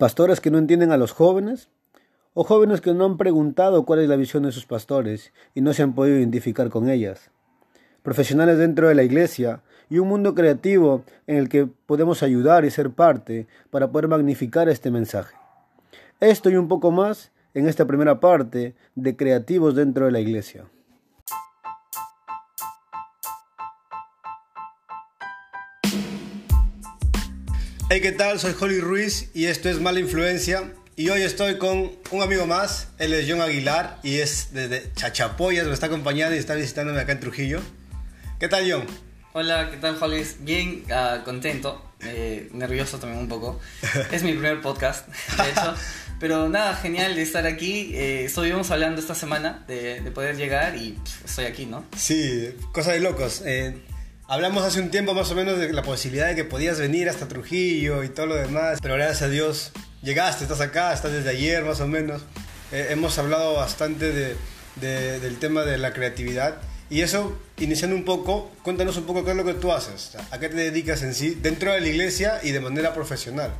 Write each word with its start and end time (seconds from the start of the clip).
pastores 0.00 0.40
que 0.40 0.50
no 0.50 0.56
entienden 0.56 0.92
a 0.92 0.96
los 0.96 1.12
jóvenes, 1.12 1.68
o 2.32 2.42
jóvenes 2.42 2.80
que 2.80 2.94
no 2.94 3.04
han 3.04 3.18
preguntado 3.18 3.84
cuál 3.84 4.00
es 4.00 4.08
la 4.08 4.16
visión 4.16 4.44
de 4.44 4.50
sus 4.50 4.64
pastores 4.64 5.30
y 5.54 5.60
no 5.60 5.74
se 5.74 5.82
han 5.82 5.94
podido 5.94 6.16
identificar 6.16 6.70
con 6.70 6.88
ellas, 6.88 7.30
profesionales 8.02 8.56
dentro 8.56 8.88
de 8.88 8.94
la 8.94 9.02
iglesia 9.02 9.60
y 9.90 9.98
un 9.98 10.08
mundo 10.08 10.34
creativo 10.34 11.04
en 11.26 11.36
el 11.36 11.50
que 11.50 11.66
podemos 11.66 12.22
ayudar 12.22 12.64
y 12.64 12.70
ser 12.70 12.92
parte 12.92 13.46
para 13.68 13.92
poder 13.92 14.08
magnificar 14.08 14.70
este 14.70 14.90
mensaje. 14.90 15.36
Esto 16.18 16.48
y 16.48 16.56
un 16.56 16.68
poco 16.68 16.90
más 16.90 17.30
en 17.52 17.68
esta 17.68 17.86
primera 17.86 18.20
parte 18.20 18.74
de 18.94 19.16
Creativos 19.16 19.74
dentro 19.74 20.06
de 20.06 20.12
la 20.12 20.20
iglesia. 20.20 20.64
Hey, 27.92 28.00
¿qué 28.00 28.12
tal? 28.12 28.38
Soy 28.38 28.54
Holly 28.56 28.78
Ruiz 28.78 29.30
y 29.34 29.46
esto 29.46 29.68
es 29.68 29.80
Mala 29.80 29.98
Influencia. 29.98 30.72
Y 30.94 31.08
hoy 31.08 31.22
estoy 31.22 31.58
con 31.58 31.90
un 32.12 32.22
amigo 32.22 32.46
más, 32.46 32.86
él 33.00 33.12
es 33.12 33.26
John 33.28 33.40
Aguilar 33.40 33.98
y 34.04 34.20
es 34.20 34.50
desde 34.52 34.92
Chachapoyas, 34.94 35.66
me 35.66 35.74
está 35.74 35.86
acompañando 35.86 36.36
y 36.36 36.38
está 36.38 36.54
visitándome 36.54 37.00
acá 37.00 37.10
en 37.10 37.18
Trujillo. 37.18 37.60
¿Qué 38.38 38.46
tal, 38.46 38.70
John? 38.70 38.86
Hola, 39.32 39.70
¿qué 39.72 39.76
tal, 39.78 39.98
Holly? 40.00 40.24
Bien, 40.38 40.84
uh, 40.86 41.24
contento, 41.24 41.84
eh, 42.04 42.48
nervioso 42.52 43.00
también 43.00 43.22
un 43.22 43.28
poco. 43.28 43.58
Es 44.12 44.22
mi 44.22 44.34
primer 44.34 44.60
podcast, 44.60 45.08
de 45.08 45.50
hecho. 45.50 45.74
Pero 46.20 46.48
nada, 46.48 46.76
genial 46.76 47.16
de 47.16 47.22
estar 47.22 47.44
aquí. 47.44 47.90
Eh, 47.96 48.26
estuvimos 48.26 48.70
hablando 48.70 49.00
esta 49.00 49.16
semana 49.16 49.64
de, 49.66 50.00
de 50.00 50.10
poder 50.12 50.36
llegar 50.36 50.76
y 50.76 50.92
pff, 50.92 51.24
estoy 51.24 51.46
aquí, 51.46 51.66
¿no? 51.66 51.84
Sí, 51.96 52.54
cosa 52.70 52.92
de 52.92 53.00
locos. 53.00 53.42
Eh, 53.44 53.74
hablamos 54.30 54.62
hace 54.62 54.80
un 54.80 54.90
tiempo 54.90 55.12
más 55.12 55.28
o 55.32 55.34
menos 55.34 55.58
de 55.58 55.72
la 55.72 55.82
posibilidad 55.82 56.28
de 56.28 56.36
que 56.36 56.44
podías 56.44 56.78
venir 56.78 57.08
hasta 57.08 57.26
Trujillo 57.26 58.04
y 58.04 58.08
todo 58.10 58.26
lo 58.26 58.36
demás, 58.36 58.78
pero 58.80 58.94
gracias 58.94 59.22
a 59.22 59.28
Dios 59.28 59.72
llegaste, 60.02 60.44
estás 60.44 60.60
acá, 60.60 60.92
estás 60.92 61.10
desde 61.10 61.30
ayer 61.30 61.64
más 61.64 61.80
o 61.80 61.88
menos. 61.88 62.22
Eh, 62.70 62.86
hemos 62.90 63.18
hablado 63.18 63.54
bastante 63.54 64.12
de, 64.12 64.36
de, 64.76 65.18
del 65.18 65.38
tema 65.40 65.62
de 65.62 65.78
la 65.78 65.92
creatividad 65.92 66.58
y 66.88 67.00
eso, 67.00 67.36
iniciando 67.58 67.96
un 67.96 68.04
poco, 68.04 68.52
cuéntanos 68.62 68.96
un 68.98 69.04
poco 69.04 69.24
qué 69.24 69.32
es 69.32 69.36
lo 69.36 69.44
que 69.44 69.54
tú 69.54 69.72
haces, 69.72 70.12
a 70.30 70.38
qué 70.38 70.48
te 70.48 70.56
dedicas 70.56 71.02
en 71.02 71.12
sí, 71.12 71.36
dentro 71.42 71.72
de 71.72 71.80
la 71.80 71.88
iglesia 71.88 72.38
y 72.44 72.52
de 72.52 72.60
manera 72.60 72.94
profesional. 72.94 73.50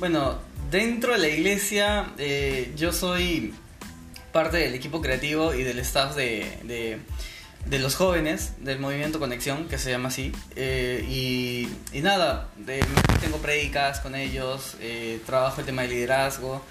Bueno, 0.00 0.40
dentro 0.72 1.12
de 1.12 1.18
la 1.18 1.28
iglesia 1.28 2.14
eh, 2.18 2.72
yo 2.74 2.92
soy 2.92 3.54
parte 4.32 4.56
del 4.56 4.74
equipo 4.74 5.00
creativo 5.00 5.54
y 5.54 5.62
del 5.62 5.78
staff 5.78 6.16
de, 6.16 6.98
de 7.66 7.78
los 7.78 7.94
jóvenes 7.94 8.52
del 8.60 8.78
movimiento 8.78 9.18
Conexión, 9.18 9.68
que 9.68 9.78
se 9.78 9.90
llama 9.90 10.08
así. 10.08 10.32
Eh, 10.56 11.04
y, 11.08 11.68
y, 11.96 12.00
nada, 12.02 12.48
tengo 13.20 13.38
predicas 13.38 14.00
con 14.00 14.14
ellos, 14.14 14.76
eh, 14.80 15.20
trabajo 15.26 15.60
el 15.60 15.66
tema 15.66 15.82
de 15.82 15.88
liderazgo, 15.88 16.62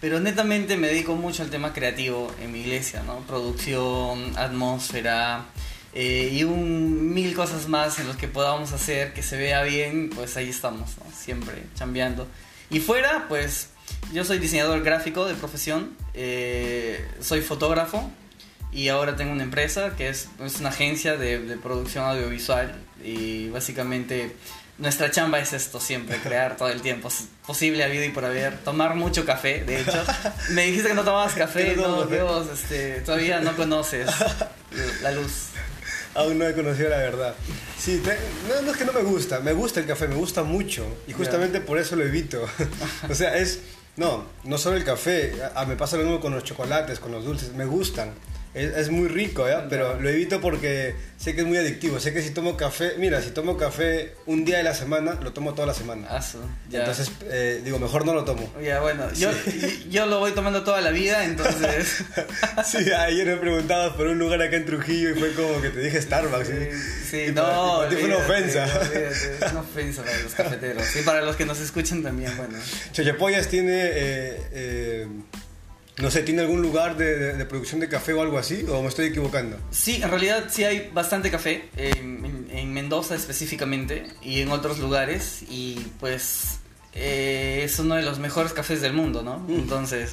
pero 0.00 0.20
netamente 0.20 0.76
me 0.76 0.88
dedico 0.88 1.14
mucho 1.14 1.42
al 1.42 1.50
tema 1.50 1.72
creativo 1.72 2.30
en 2.42 2.52
mi 2.52 2.60
iglesia, 2.60 3.02
¿no? 3.04 3.20
Producción, 3.20 4.36
atmósfera. 4.36 5.46
Eh, 5.94 6.30
y 6.32 6.44
un 6.44 7.12
mil 7.12 7.34
cosas 7.34 7.68
más 7.68 7.98
en 7.98 8.06
los 8.08 8.16
que 8.16 8.26
podamos 8.26 8.72
hacer 8.72 9.12
que 9.12 9.22
se 9.22 9.36
vea 9.36 9.62
bien, 9.62 10.10
pues 10.10 10.36
ahí 10.36 10.48
estamos, 10.48 10.90
siempre 11.14 11.64
chambeando. 11.74 12.26
Y 12.70 12.80
fuera, 12.80 13.26
pues 13.28 13.68
yo 14.12 14.24
soy 14.24 14.38
diseñador 14.38 14.82
gráfico 14.82 15.26
de 15.26 15.34
profesión, 15.34 15.96
eh, 16.14 17.06
soy 17.20 17.42
fotógrafo 17.42 18.10
y 18.72 18.88
ahora 18.88 19.16
tengo 19.16 19.32
una 19.32 19.44
empresa 19.44 19.94
que 19.96 20.08
es, 20.08 20.28
es 20.44 20.60
una 20.60 20.70
agencia 20.70 21.16
de, 21.16 21.38
de, 21.40 21.56
producción 21.56 22.04
audiovisual 22.04 22.74
y 23.04 23.48
básicamente 23.50 24.34
nuestra 24.78 25.10
chamba 25.10 25.38
es 25.38 25.52
esto 25.52 25.78
siempre, 25.78 26.16
crear 26.18 26.56
todo 26.56 26.68
el 26.68 26.80
tiempo, 26.80 27.08
posible 27.46 27.84
habido 27.84 28.04
y 28.04 28.08
por 28.08 28.24
haber, 28.24 28.58
tomar 28.58 28.94
mucho 28.94 29.24
café, 29.24 29.62
de 29.64 29.80
hecho. 29.80 30.02
Me 30.50 30.66
dijiste 30.66 30.88
que 30.88 30.94
no 30.94 31.04
tomabas 31.04 31.34
café, 31.34 31.76
no, 31.76 32.06
veo, 32.06 32.50
este, 32.52 33.00
todavía 33.02 33.40
no 33.40 33.54
conoces 33.54 34.08
la 35.02 35.12
luz. 35.12 35.50
Aún 36.14 36.38
no 36.38 36.46
he 36.46 36.54
conocido 36.54 36.90
la 36.90 36.98
verdad. 36.98 37.34
Sí, 37.78 38.02
te, 38.04 38.16
no, 38.48 38.62
no, 38.62 38.72
es 38.72 38.76
que 38.76 38.84
no 38.84 38.92
me 38.92 39.02
gusta, 39.02 39.40
me 39.40 39.52
gusta 39.52 39.80
el 39.80 39.86
café, 39.86 40.08
me 40.08 40.14
gusta 40.14 40.42
mucho. 40.42 40.86
Y 41.06 41.12
justamente 41.12 41.58
yeah. 41.58 41.66
por 41.66 41.78
eso 41.78 41.96
lo 41.96 42.04
evito. 42.04 42.44
o 43.08 43.14
sea, 43.14 43.36
es. 43.36 43.60
No, 43.96 44.24
no 44.44 44.56
solo 44.56 44.78
el 44.78 44.84
café, 44.84 45.34
a, 45.54 45.66
me 45.66 45.76
pasa 45.76 45.98
lo 45.98 46.04
mismo 46.04 46.20
con 46.20 46.32
los 46.32 46.44
chocolates, 46.44 46.98
con 46.98 47.12
los 47.12 47.24
dulces, 47.24 47.52
me 47.52 47.66
gustan. 47.66 48.12
Es, 48.54 48.76
es 48.76 48.90
muy 48.90 49.08
rico, 49.08 49.48
¿ya? 49.48 49.66
pero 49.68 49.98
lo 50.00 50.08
evito 50.10 50.40
porque 50.40 50.94
sé 51.16 51.34
que 51.34 51.40
es 51.40 51.46
muy 51.46 51.56
adictivo. 51.56 51.98
Sé 52.00 52.12
que 52.12 52.20
si 52.20 52.30
tomo 52.30 52.56
café, 52.56 52.94
mira, 52.98 53.22
si 53.22 53.30
tomo 53.30 53.56
café 53.56 54.14
un 54.26 54.44
día 54.44 54.58
de 54.58 54.62
la 54.62 54.74
semana, 54.74 55.14
lo 55.22 55.32
tomo 55.32 55.54
toda 55.54 55.68
la 55.68 55.74
semana. 55.74 56.06
Ah, 56.10 56.20
ya. 56.68 56.80
Entonces, 56.80 57.10
eh, 57.30 57.62
digo, 57.64 57.78
mejor 57.78 58.04
no 58.04 58.12
lo 58.12 58.24
tomo. 58.24 58.52
Ya, 58.62 58.80
bueno, 58.80 59.04
sí. 59.14 59.22
yo, 59.22 59.30
yo 59.90 60.06
lo 60.06 60.18
voy 60.18 60.32
tomando 60.32 60.64
toda 60.64 60.80
la 60.80 60.90
vida, 60.90 61.24
entonces. 61.24 62.04
sí, 62.64 62.92
ayer 62.92 63.26
me 63.26 63.36
preguntabas 63.36 63.94
por 63.94 64.08
un 64.08 64.18
lugar 64.18 64.42
acá 64.42 64.56
en 64.56 64.66
Trujillo 64.66 65.10
y 65.10 65.14
fue 65.14 65.32
como 65.32 65.62
que 65.62 65.70
te 65.70 65.80
dije 65.80 66.02
Starbucks. 66.02 66.46
Sí, 66.46 66.54
sí 67.10 67.20
y 67.28 67.32
no. 67.32 67.84
Fue 67.88 68.04
una 68.04 68.16
ofensa. 68.16 68.64
Es 68.92 69.52
una 69.52 69.60
ofensa 69.60 70.02
para 70.02 70.18
los 70.22 70.34
cafeteros. 70.34 70.96
Y 70.96 71.02
para 71.02 71.22
los 71.22 71.36
que 71.36 71.46
nos 71.46 71.60
escuchan 71.60 72.02
también, 72.02 72.36
bueno. 72.36 72.58
Chachapoyas 72.92 73.48
tiene. 73.48 73.72
Eh, 73.72 74.42
eh, 74.52 75.06
no 75.98 76.10
sé, 76.10 76.22
¿tiene 76.22 76.40
algún 76.40 76.62
lugar 76.62 76.96
de, 76.96 77.18
de, 77.18 77.32
de, 77.34 77.44
producción 77.44 77.80
de 77.80 77.88
café 77.88 78.14
o 78.14 78.22
algo 78.22 78.38
así? 78.38 78.64
¿O 78.68 78.80
me 78.80 78.88
estoy 78.88 79.06
equivocando? 79.06 79.58
Sí, 79.70 80.00
en 80.02 80.08
realidad 80.08 80.44
sí 80.48 80.64
hay 80.64 80.90
bastante 80.92 81.30
café, 81.30 81.68
eh, 81.76 81.92
en, 81.98 82.48
en, 82.50 82.72
Mendoza 82.72 83.14
específicamente 83.14 84.06
y 84.22 84.40
en 84.40 84.50
otros 84.50 84.78
lugares. 84.78 85.42
Y 85.50 85.74
pues 86.00 86.60
eh, 86.94 87.60
es 87.64 87.78
uno 87.78 87.96
de 87.96 88.02
los 88.02 88.18
mejores 88.18 88.54
cafés 88.54 88.80
del 88.80 88.94
mundo, 88.94 89.22
¿no? 89.22 89.40
Mm. 89.40 89.54
Entonces, 89.54 90.12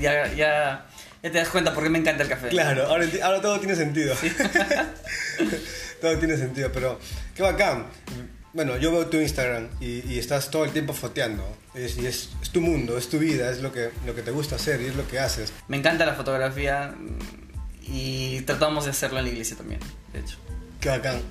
ya, 0.00 0.32
ya, 0.32 0.34
ya, 0.36 0.86
te 1.22 1.30
das 1.30 1.48
cuenta 1.48 1.74
por 1.74 1.82
qué 1.82 1.90
me 1.90 1.98
encanta 1.98 2.22
el 2.22 2.28
café. 2.28 2.48
Claro, 2.48 2.86
ahora, 2.86 3.06
ahora 3.24 3.40
todo 3.40 3.58
tiene 3.58 3.74
sentido. 3.74 4.14
Sí. 4.14 4.30
todo 6.00 6.16
tiene 6.18 6.36
sentido, 6.36 6.70
pero 6.72 7.00
qué 7.34 7.42
bacán 7.42 7.86
bueno, 8.52 8.76
yo 8.78 8.90
veo 8.90 9.06
tu 9.06 9.18
Instagram 9.18 9.68
y, 9.80 10.12
y, 10.12 10.18
estás 10.18 10.50
todo 10.50 10.64
el 10.64 10.72
tiempo 10.72 10.92
foteando. 10.92 11.44
Es, 11.78 11.96
y 11.96 12.06
es, 12.06 12.30
es, 12.42 12.50
tu 12.50 12.60
mundo, 12.60 12.98
es 12.98 13.08
tu 13.08 13.18
vida, 13.18 13.50
es 13.50 13.60
lo 13.60 13.72
que, 13.72 13.90
lo 14.04 14.14
que 14.14 14.22
te 14.22 14.32
gusta 14.32 14.56
hacer 14.56 14.80
y 14.80 14.86
es 14.86 14.96
lo 14.96 15.06
que 15.06 15.20
haces. 15.20 15.52
Me 15.68 15.76
encanta 15.76 16.04
la 16.04 16.14
fotografía 16.14 16.94
y 17.82 18.40
tratamos 18.40 18.84
de 18.84 18.90
hacerlo 18.90 19.18
en 19.18 19.26
la 19.26 19.30
iglesia 19.30 19.56
también, 19.56 19.80
de 20.12 20.20
hecho. 20.20 20.36
Qué 20.80 20.88
bacán. 20.88 21.22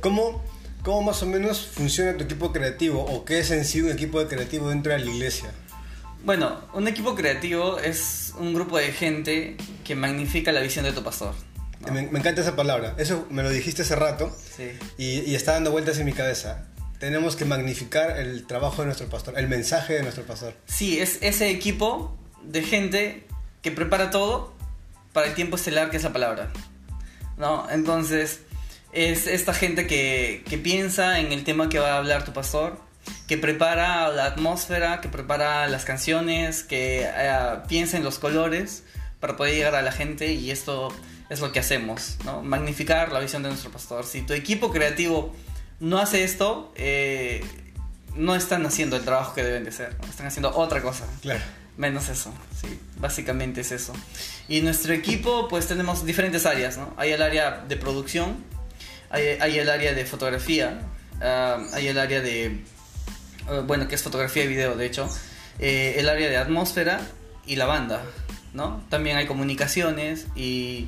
¿Cómo, 0.00 0.42
¿Cómo 0.82 1.02
más 1.02 1.22
o 1.22 1.26
menos 1.26 1.66
funciona 1.66 2.16
tu 2.16 2.24
equipo 2.24 2.52
creativo 2.52 3.02
o 3.04 3.24
qué 3.24 3.40
es 3.40 3.50
en 3.50 3.64
sí 3.64 3.80
un 3.80 3.90
equipo 3.90 4.20
de 4.20 4.28
creativo 4.28 4.68
dentro 4.68 4.92
de 4.92 5.00
la 5.00 5.10
iglesia? 5.10 5.50
Bueno, 6.24 6.60
un 6.74 6.86
equipo 6.86 7.16
creativo 7.16 7.78
es 7.78 8.32
un 8.38 8.54
grupo 8.54 8.78
de 8.78 8.92
gente 8.92 9.56
que 9.84 9.96
magnifica 9.96 10.52
la 10.52 10.60
visión 10.60 10.84
de 10.84 10.92
tu 10.92 11.02
pastor. 11.02 11.34
¿no? 11.80 11.92
Me, 11.92 12.02
me, 12.06 12.20
encanta 12.20 12.40
esa 12.40 12.54
palabra. 12.54 12.94
Eso 12.98 13.26
me 13.30 13.42
lo 13.42 13.50
dijiste 13.50 13.82
hace 13.82 13.96
rato 13.96 14.36
sí. 14.56 14.70
y, 14.96 15.20
y, 15.20 15.34
está 15.34 15.52
dando 15.52 15.72
vueltas 15.72 15.98
en 15.98 16.06
mi 16.06 16.12
cabeza. 16.12 16.66
Tenemos 17.02 17.34
que 17.34 17.44
magnificar 17.44 18.16
el 18.16 18.46
trabajo 18.46 18.82
de 18.82 18.86
nuestro 18.86 19.08
pastor, 19.08 19.36
el 19.36 19.48
mensaje 19.48 19.94
de 19.94 20.02
nuestro 20.02 20.22
pastor. 20.22 20.54
Sí, 20.66 21.00
es 21.00 21.18
ese 21.20 21.50
equipo 21.50 22.16
de 22.44 22.62
gente 22.62 23.26
que 23.60 23.72
prepara 23.72 24.10
todo 24.10 24.54
para 25.12 25.26
el 25.26 25.34
tiempo 25.34 25.56
estelar 25.56 25.90
que 25.90 25.96
es 25.96 26.04
la 26.04 26.12
palabra. 26.12 26.52
¿No? 27.36 27.68
Entonces, 27.72 28.42
es 28.92 29.26
esta 29.26 29.52
gente 29.52 29.88
que, 29.88 30.44
que 30.48 30.58
piensa 30.58 31.18
en 31.18 31.32
el 31.32 31.42
tema 31.42 31.68
que 31.68 31.80
va 31.80 31.94
a 31.94 31.96
hablar 31.96 32.24
tu 32.24 32.32
pastor, 32.32 32.78
que 33.26 33.36
prepara 33.36 34.08
la 34.10 34.26
atmósfera, 34.26 35.00
que 35.00 35.08
prepara 35.08 35.66
las 35.66 35.84
canciones, 35.84 36.62
que 36.62 37.04
uh, 37.04 37.66
piensa 37.66 37.96
en 37.96 38.04
los 38.04 38.20
colores 38.20 38.84
para 39.18 39.36
poder 39.36 39.56
llegar 39.56 39.74
a 39.74 39.82
la 39.82 39.90
gente 39.90 40.34
y 40.34 40.52
esto 40.52 40.94
es 41.30 41.40
lo 41.40 41.50
que 41.50 41.58
hacemos, 41.58 42.18
¿no? 42.24 42.42
Magnificar 42.42 43.10
la 43.10 43.18
visión 43.18 43.42
de 43.42 43.48
nuestro 43.48 43.72
pastor. 43.72 44.06
Si 44.06 44.22
tu 44.22 44.34
equipo 44.34 44.70
creativo 44.70 45.34
no 45.82 45.98
hace 45.98 46.22
esto, 46.22 46.72
eh, 46.76 47.44
no 48.14 48.36
están 48.36 48.64
haciendo 48.64 48.96
el 48.96 49.02
trabajo 49.02 49.34
que 49.34 49.42
deben 49.42 49.64
de 49.64 49.70
hacer, 49.70 49.96
¿no? 50.00 50.08
están 50.08 50.28
haciendo 50.28 50.56
otra 50.56 50.80
cosa. 50.80 51.06
Claro. 51.20 51.40
Menos 51.76 52.08
eso, 52.08 52.32
sí, 52.60 52.78
básicamente 52.98 53.62
es 53.62 53.72
eso. 53.72 53.92
Y 54.46 54.60
nuestro 54.60 54.94
equipo, 54.94 55.48
pues 55.48 55.66
tenemos 55.66 56.06
diferentes 56.06 56.46
áreas, 56.46 56.76
¿no? 56.78 56.94
Hay 56.98 57.10
el 57.10 57.20
área 57.20 57.64
de 57.66 57.76
producción, 57.76 58.36
hay, 59.10 59.38
hay 59.40 59.58
el 59.58 59.68
área 59.68 59.92
de 59.92 60.04
fotografía, 60.04 60.82
uh, 61.16 61.74
hay 61.74 61.88
el 61.88 61.98
área 61.98 62.20
de, 62.20 62.62
uh, 63.48 63.62
bueno, 63.62 63.88
que 63.88 63.96
es 63.96 64.02
fotografía 64.02 64.44
y 64.44 64.48
video, 64.48 64.76
de 64.76 64.86
hecho, 64.86 65.08
eh, 65.58 65.96
el 65.96 66.08
área 66.08 66.28
de 66.28 66.36
atmósfera 66.36 67.00
y 67.44 67.56
la 67.56 67.66
banda, 67.66 68.02
¿no? 68.52 68.84
También 68.88 69.16
hay 69.16 69.26
comunicaciones 69.26 70.26
y 70.36 70.86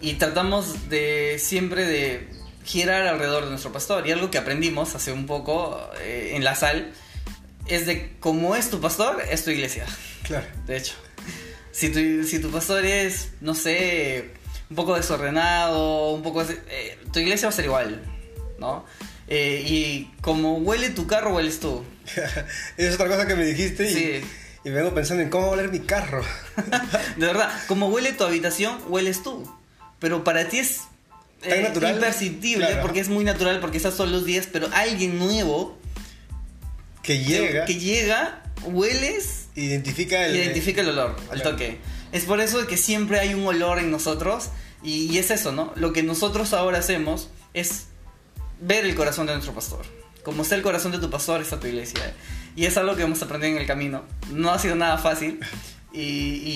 y 0.00 0.14
tratamos 0.14 0.90
de 0.90 1.38
siempre 1.38 1.86
de 1.86 2.28
girar 2.66 3.06
alrededor 3.06 3.44
de 3.44 3.50
nuestro 3.50 3.72
pastor. 3.72 4.06
Y 4.06 4.12
algo 4.12 4.30
que 4.30 4.38
aprendimos 4.38 4.94
hace 4.94 5.12
un 5.12 5.24
poco 5.26 5.88
eh, 6.00 6.32
en 6.34 6.44
la 6.44 6.54
sal 6.54 6.92
es 7.66 7.86
de 7.86 8.12
cómo 8.20 8.54
es 8.56 8.68
tu 8.70 8.80
pastor, 8.80 9.22
es 9.30 9.44
tu 9.44 9.50
iglesia. 9.50 9.86
Claro. 10.24 10.46
De 10.66 10.76
hecho, 10.76 10.94
si 11.72 11.88
tu, 11.90 12.24
si 12.24 12.38
tu 12.40 12.50
pastor 12.50 12.84
es, 12.84 13.30
no 13.40 13.54
sé, 13.54 14.32
un 14.68 14.76
poco 14.76 14.96
desordenado, 14.96 16.10
un 16.12 16.22
poco... 16.22 16.42
Eh, 16.42 16.98
tu 17.12 17.20
iglesia 17.20 17.48
va 17.48 17.52
a 17.52 17.56
ser 17.56 17.64
igual, 17.66 18.02
¿no? 18.58 18.84
Eh, 19.28 19.64
y 19.66 20.10
como 20.20 20.58
huele 20.58 20.90
tu 20.90 21.06
carro, 21.06 21.34
hueles 21.34 21.58
tú. 21.60 21.84
es 22.76 22.94
otra 22.94 23.08
cosa 23.08 23.26
que 23.26 23.34
me 23.34 23.44
dijiste 23.44 23.90
y, 23.90 23.94
Sí. 23.94 24.20
y 24.64 24.70
vengo 24.70 24.94
pensando 24.94 25.22
en 25.22 25.30
cómo 25.30 25.46
va 25.46 25.50
a 25.50 25.54
oler 25.54 25.70
mi 25.70 25.80
carro. 25.80 26.24
De 27.16 27.26
verdad, 27.26 27.50
como 27.66 27.88
huele 27.88 28.12
tu 28.12 28.24
habitación, 28.24 28.78
hueles 28.88 29.22
tú. 29.22 29.48
Pero 29.98 30.22
para 30.24 30.48
ti 30.48 30.58
es 30.58 30.82
eh, 31.42 31.48
Tan 31.50 31.62
natural. 31.62 31.94
imperceptible 31.94 32.66
Claro. 32.66 32.82
porque 32.82 33.00
es 33.00 33.08
muy 33.08 33.24
natural, 33.24 33.60
porque 33.60 33.76
estás 33.76 33.96
todos 33.96 34.10
los 34.10 34.24
días, 34.24 34.48
pero 34.52 34.68
alguien 34.72 35.18
nuevo 35.18 35.78
que 37.02 37.18
llega, 37.22 37.64
que 37.66 37.74
llega, 37.78 38.42
hueles 38.64 39.46
identifica 39.54 40.26
el... 40.26 40.36
identifica 40.36 40.80
el 40.80 40.88
olor 40.90 41.16
al 41.30 41.40
Claro. 41.40 41.50
toque. 41.52 41.78
Es 42.12 42.24
por 42.24 42.40
eso 42.40 42.66
que 42.66 42.76
siempre 42.76 43.20
hay 43.20 43.34
un 43.34 43.46
olor 43.46 43.78
en 43.78 43.90
nosotros 43.90 44.48
y, 44.82 45.12
y 45.12 45.18
es 45.18 45.30
eso, 45.30 45.52
¿no? 45.52 45.72
Lo 45.76 45.92
que 45.92 46.02
nosotros 46.02 46.52
ahora 46.52 46.78
hacemos 46.78 47.28
es 47.54 47.86
ver 48.60 48.84
el 48.84 48.94
corazón 48.94 49.26
de 49.26 49.32
nuestro 49.34 49.54
pastor. 49.54 49.84
Como 50.22 50.42
está 50.42 50.54
el 50.56 50.62
corazón 50.62 50.92
de 50.92 50.98
tu 50.98 51.08
pastor, 51.10 51.40
está 51.42 51.60
tu 51.60 51.66
iglesia. 51.68 52.14
Y 52.56 52.64
es 52.66 52.76
algo 52.76 52.96
que 52.96 53.02
hemos 53.02 53.22
aprendido 53.22 53.54
en 53.54 53.60
el 53.60 53.66
camino. 53.66 54.02
No 54.32 54.50
ha 54.50 54.58
sido 54.58 54.74
nada 54.74 54.98
fácil 54.98 55.38
y, 55.92 56.00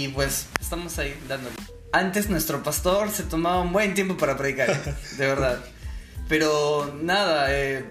y, 0.04 0.10
pues 0.14 0.46
estamos 0.60 0.98
ahí 0.98 1.14
dándole. 1.28 1.54
Antes 1.92 2.28
nuestro 2.30 2.62
pastor 2.62 3.10
se 3.10 3.24
tomaba 3.24 3.60
un 3.60 3.72
buen 3.72 3.94
tiempo 3.94 4.16
para 4.16 4.36
predicar, 4.36 4.70
¿eh? 4.70 4.94
de 5.16 5.26
verdad. 5.26 5.58
Pero 6.28 6.96
nada, 7.02 7.46
eh, 7.50 7.84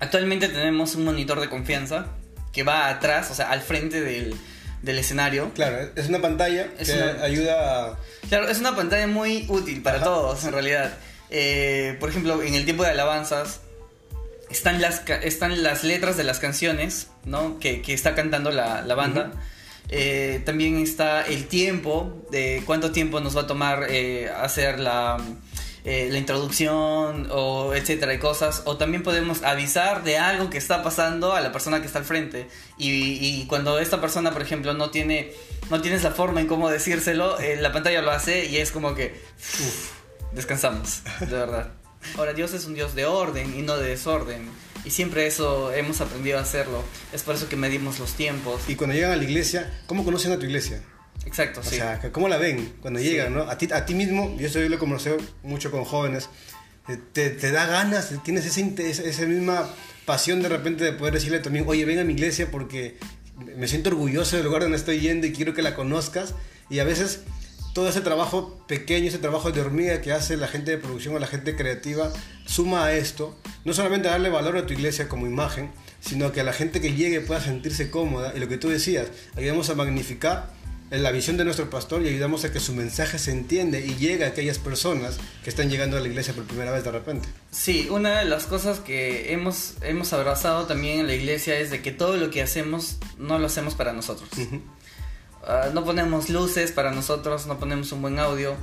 actualmente 0.00 0.48
tenemos 0.48 0.94
un 0.96 1.04
monitor 1.04 1.40
de 1.40 1.48
confianza 1.48 2.06
que 2.52 2.64
va 2.64 2.88
atrás, 2.88 3.30
o 3.30 3.34
sea, 3.34 3.50
al 3.50 3.60
frente 3.60 4.00
del, 4.00 4.34
del 4.82 4.98
escenario. 4.98 5.52
Claro, 5.54 5.90
es 5.94 6.08
una 6.08 6.20
pantalla 6.20 6.66
Es 6.78 6.90
que 6.90 7.00
una- 7.00 7.22
ayuda 7.22 7.90
a... 7.92 7.98
Claro, 8.28 8.48
es 8.48 8.58
una 8.58 8.74
pantalla 8.74 9.06
muy 9.06 9.46
útil 9.48 9.82
para 9.82 9.98
Ajá. 9.98 10.06
todos, 10.06 10.44
en 10.44 10.52
realidad. 10.52 10.92
Eh, 11.30 11.96
por 12.00 12.08
ejemplo, 12.10 12.42
en 12.42 12.54
el 12.54 12.64
tiempo 12.64 12.82
de 12.82 12.90
alabanzas 12.90 13.60
están 14.50 14.80
las, 14.80 15.08
están 15.22 15.62
las 15.62 15.84
letras 15.84 16.16
de 16.16 16.24
las 16.24 16.40
canciones 16.40 17.06
¿no? 17.24 17.60
que, 17.60 17.82
que 17.82 17.94
está 17.94 18.16
cantando 18.16 18.50
la, 18.50 18.82
la 18.82 18.96
banda. 18.96 19.30
Eh, 19.92 20.40
también 20.44 20.78
está 20.78 21.22
el 21.22 21.46
tiempo, 21.46 22.24
de 22.30 22.62
cuánto 22.64 22.92
tiempo 22.92 23.18
nos 23.20 23.36
va 23.36 23.42
a 23.42 23.46
tomar 23.48 23.86
eh, 23.90 24.30
hacer 24.30 24.78
la, 24.78 25.18
eh, 25.84 26.08
la 26.12 26.18
introducción 26.18 27.28
o 27.32 27.74
etcétera 27.74 28.12
de 28.12 28.20
cosas. 28.20 28.62
O 28.66 28.76
también 28.76 29.02
podemos 29.02 29.42
avisar 29.42 30.04
de 30.04 30.16
algo 30.16 30.48
que 30.48 30.58
está 30.58 30.84
pasando 30.84 31.34
a 31.34 31.40
la 31.40 31.50
persona 31.50 31.80
que 31.80 31.86
está 31.86 31.98
al 31.98 32.04
frente. 32.04 32.46
Y, 32.78 32.90
y 33.20 33.46
cuando 33.48 33.80
esta 33.80 34.00
persona, 34.00 34.30
por 34.30 34.42
ejemplo, 34.42 34.74
no 34.74 34.90
tiene 34.90 35.32
no 35.70 35.80
tienes 35.80 36.02
la 36.02 36.10
forma 36.10 36.40
en 36.40 36.46
cómo 36.46 36.68
decírselo, 36.68 37.36
la 37.58 37.72
pantalla 37.72 38.02
lo 38.02 38.10
hace 38.10 38.46
y 38.46 38.56
es 38.56 38.72
como 38.72 38.94
que 38.94 39.14
descansamos, 40.32 41.02
de 41.20 41.26
verdad. 41.26 41.72
Ahora 42.16 42.32
Dios 42.32 42.52
es 42.54 42.64
un 42.64 42.74
Dios 42.74 42.94
de 42.94 43.06
orden 43.06 43.56
y 43.56 43.62
no 43.62 43.76
de 43.76 43.90
desorden. 43.90 44.50
Y 44.84 44.90
siempre 44.90 45.26
eso 45.26 45.72
hemos 45.72 46.00
aprendido 46.00 46.38
a 46.38 46.42
hacerlo. 46.42 46.82
Es 47.12 47.22
por 47.22 47.34
eso 47.34 47.48
que 47.48 47.56
medimos 47.56 47.98
los 47.98 48.14
tiempos. 48.14 48.62
Y 48.68 48.76
cuando 48.76 48.94
llegan 48.94 49.12
a 49.12 49.16
la 49.16 49.24
iglesia, 49.24 49.70
¿cómo 49.86 50.04
conocen 50.04 50.32
a 50.32 50.38
tu 50.38 50.46
iglesia? 50.46 50.82
Exacto, 51.26 51.60
O 51.60 51.62
sí. 51.62 51.76
sea, 51.76 52.00
que 52.00 52.10
¿cómo 52.10 52.28
la 52.28 52.38
ven 52.38 52.72
cuando 52.80 52.98
Sí. 52.98 53.06
llegan, 53.10 53.34
no? 53.34 53.42
A 53.42 53.58
ti, 53.58 53.68
a 53.72 53.84
ti 53.84 53.94
mismo, 53.94 54.34
yo 54.38 54.46
esto 54.46 54.58
yo 54.60 54.68
lo 54.70 54.78
conozco 54.78 55.16
mucho 55.42 55.70
con 55.70 55.84
jóvenes, 55.84 56.30
eh, 56.88 56.98
te, 57.12 57.28
te 57.30 57.50
da 57.52 57.66
ganas, 57.66 58.10
tienes 58.24 58.46
esa, 58.46 58.60
esa 59.02 59.26
misma 59.26 59.68
pasión 60.06 60.40
de 60.40 60.48
repente 60.48 60.82
de 60.82 60.92
poder 60.92 61.12
decirle 61.14 61.40
también, 61.40 61.66
oye, 61.68 61.84
ven 61.84 61.98
a 61.98 62.04
mi 62.04 62.14
iglesia 62.14 62.50
porque 62.50 62.96
me 63.56 63.68
siento 63.68 63.90
orgulloso 63.90 64.36
del 64.36 64.46
lugar 64.46 64.62
donde 64.62 64.78
estoy 64.78 64.98
yendo 65.00 65.26
y 65.26 65.32
quiero 65.32 65.52
que 65.52 65.60
la 65.62 65.74
conozcas. 65.74 66.34
Y 66.70 66.78
a 66.78 66.84
veces 66.84 67.20
todo 67.72 67.88
ese 67.88 68.00
trabajo 68.00 68.62
pequeño, 68.66 69.08
ese 69.08 69.18
trabajo 69.18 69.52
de 69.52 69.60
hormiga 69.60 70.00
que 70.00 70.12
hace 70.12 70.36
la 70.36 70.48
gente 70.48 70.72
de 70.72 70.78
producción 70.78 71.14
o 71.14 71.18
la 71.18 71.26
gente 71.26 71.56
creativa, 71.56 72.12
suma 72.46 72.86
a 72.86 72.92
esto, 72.94 73.36
no 73.64 73.72
solamente 73.72 74.08
a 74.08 74.12
darle 74.12 74.28
valor 74.28 74.56
a 74.56 74.66
tu 74.66 74.72
iglesia 74.72 75.08
como 75.08 75.26
imagen, 75.26 75.70
sino 76.00 76.32
que 76.32 76.40
a 76.40 76.44
la 76.44 76.52
gente 76.52 76.80
que 76.80 76.94
llegue 76.94 77.20
pueda 77.20 77.40
sentirse 77.40 77.90
cómoda. 77.90 78.32
Y 78.34 78.40
lo 78.40 78.48
que 78.48 78.58
tú 78.58 78.68
decías, 78.68 79.08
ayudamos 79.36 79.70
a 79.70 79.74
magnificar 79.74 80.50
la 80.90 81.12
visión 81.12 81.36
de 81.36 81.44
nuestro 81.44 81.70
pastor 81.70 82.02
y 82.02 82.08
ayudamos 82.08 82.44
a 82.44 82.52
que 82.52 82.58
su 82.58 82.74
mensaje 82.74 83.18
se 83.18 83.30
entiende 83.30 83.86
y 83.86 83.94
llegue 83.94 84.24
a 84.24 84.28
aquellas 84.28 84.58
personas 84.58 85.18
que 85.44 85.50
están 85.50 85.70
llegando 85.70 85.96
a 85.96 86.00
la 86.00 86.08
iglesia 86.08 86.34
por 86.34 86.44
primera 86.44 86.72
vez 86.72 86.82
de 86.82 86.90
repente. 86.90 87.28
Sí, 87.52 87.86
una 87.90 88.18
de 88.18 88.24
las 88.24 88.46
cosas 88.46 88.80
que 88.80 89.32
hemos, 89.32 89.74
hemos 89.82 90.12
abrazado 90.12 90.66
también 90.66 91.00
en 91.00 91.06
la 91.06 91.14
iglesia 91.14 91.58
es 91.60 91.70
de 91.70 91.80
que 91.80 91.92
todo 91.92 92.16
lo 92.16 92.30
que 92.30 92.42
hacemos 92.42 92.98
no 93.18 93.38
lo 93.38 93.46
hacemos 93.46 93.74
para 93.74 93.92
nosotros. 93.92 94.28
Ah, 95.46 95.70
no 95.72 95.84
ponemos 95.84 96.28
luces 96.28 96.72
para 96.72 96.90
nosotros, 96.92 97.46
no 97.46 97.58
ponemos 97.58 97.92
un 97.92 98.02
buen 98.02 98.18
audio. 98.18 98.56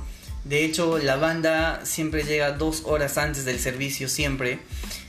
De 0.44 0.64
hecho, 0.64 0.98
la 0.98 1.16
banda 1.16 1.80
siempre 1.84 2.22
llega 2.24 2.52
dos 2.52 2.82
horas 2.84 3.18
antes 3.18 3.44
del 3.44 3.58
servicio, 3.58 4.08
siempre. 4.08 4.60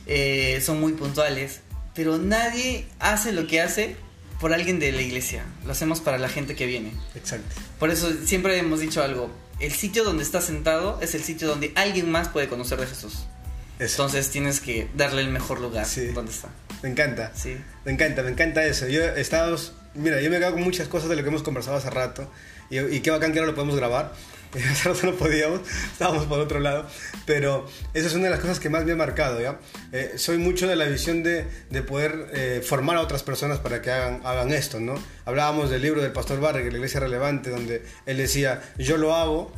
Eh, 0.07 0.61
son 0.65 0.79
muy 0.79 0.93
puntuales. 0.93 1.61
Pero 1.93 2.17
nadie 2.17 2.87
hace 2.99 3.31
lo 3.31 3.45
que 3.47 3.61
hace 3.61 3.95
por 4.39 4.53
alguien 4.53 4.79
de 4.79 4.91
la 4.91 5.01
iglesia. 5.01 5.43
Lo 5.65 5.71
hacemos 5.71 5.99
para 6.01 6.17
la 6.17 6.29
gente 6.29 6.55
que 6.55 6.65
viene. 6.65 6.93
Exacto. 7.15 7.55
Por 7.77 7.89
eso 7.89 8.09
siempre 8.25 8.57
hemos 8.57 8.79
dicho 8.79 9.03
algo. 9.03 9.29
El 9.59 9.71
sitio 9.73 10.03
donde 10.03 10.23
estás 10.23 10.45
sentado 10.45 10.97
es 11.01 11.13
el 11.15 11.23
sitio 11.23 11.47
donde 11.47 11.71
alguien 11.75 12.09
más 12.09 12.29
puede 12.29 12.47
conocer 12.47 12.79
de 12.79 12.87
Jesús. 12.87 13.25
Eso. 13.77 14.03
Entonces 14.03 14.29
tienes 14.29 14.59
que 14.61 14.89
darle 14.95 15.21
el 15.21 15.29
mejor 15.29 15.59
lugar 15.61 15.85
Sí. 15.85 16.07
donde 16.07 16.31
está. 16.31 16.49
me 16.81 16.89
encanta. 16.89 17.31
Sí. 17.35 17.57
Me 17.85 17.91
encanta, 17.91 18.23
me 18.23 18.31
encanta 18.31 18.65
eso. 18.65 18.87
Yo 18.87 19.01
he 19.03 19.19
estado, 19.21 19.57
mira, 19.93 20.21
yo 20.21 20.29
me 20.29 20.39
quedo 20.39 20.53
con 20.53 20.63
muchas 20.63 20.87
cosas 20.87 21.09
de 21.09 21.15
lo 21.15 21.23
que 21.23 21.29
hemos 21.29 21.43
conversado 21.43 21.77
hace 21.77 21.89
rato 21.89 22.29
y, 22.69 22.79
y 22.79 22.99
qué 23.01 23.11
bacán 23.11 23.31
que 23.33 23.39
ahora 23.39 23.51
lo 23.51 23.55
podemos 23.55 23.75
grabar. 23.75 24.13
Hace 24.71 24.89
rato 24.89 25.05
no 25.05 25.13
podíamos, 25.13 25.61
estábamos 25.91 26.25
por 26.25 26.39
otro 26.39 26.59
lado, 26.59 26.87
pero 27.25 27.67
esa 27.93 28.07
es 28.07 28.13
una 28.15 28.25
de 28.25 28.29
las 28.31 28.39
cosas 28.39 28.59
que 28.59 28.69
más 28.69 28.83
me 28.83 28.93
ha 28.93 28.95
marcado, 28.95 29.39
¿ya? 29.39 29.59
Eh, 29.91 30.13
soy 30.15 30.39
mucho 30.39 30.67
de 30.67 30.75
la 30.75 30.85
visión 30.85 31.21
de, 31.21 31.45
de 31.69 31.81
poder 31.83 32.29
eh, 32.33 32.61
formar 32.65 32.97
a 32.97 33.01
otras 33.01 33.21
personas 33.21 33.59
para 33.59 33.81
que 33.81 33.91
hagan, 33.91 34.21
hagan 34.23 34.51
esto, 34.51 34.79
¿no? 34.79 34.95
Hablábamos 35.25 35.69
del 35.69 35.83
libro 35.83 36.01
del 36.01 36.11
Pastor 36.11 36.39
Barre, 36.39 36.63
la 36.63 36.77
Iglesia 36.77 36.99
Relevante, 36.99 37.51
donde 37.51 37.83
él 38.07 38.17
decía, 38.17 38.61
yo 38.79 38.97
lo 38.97 39.13
hago, 39.13 39.51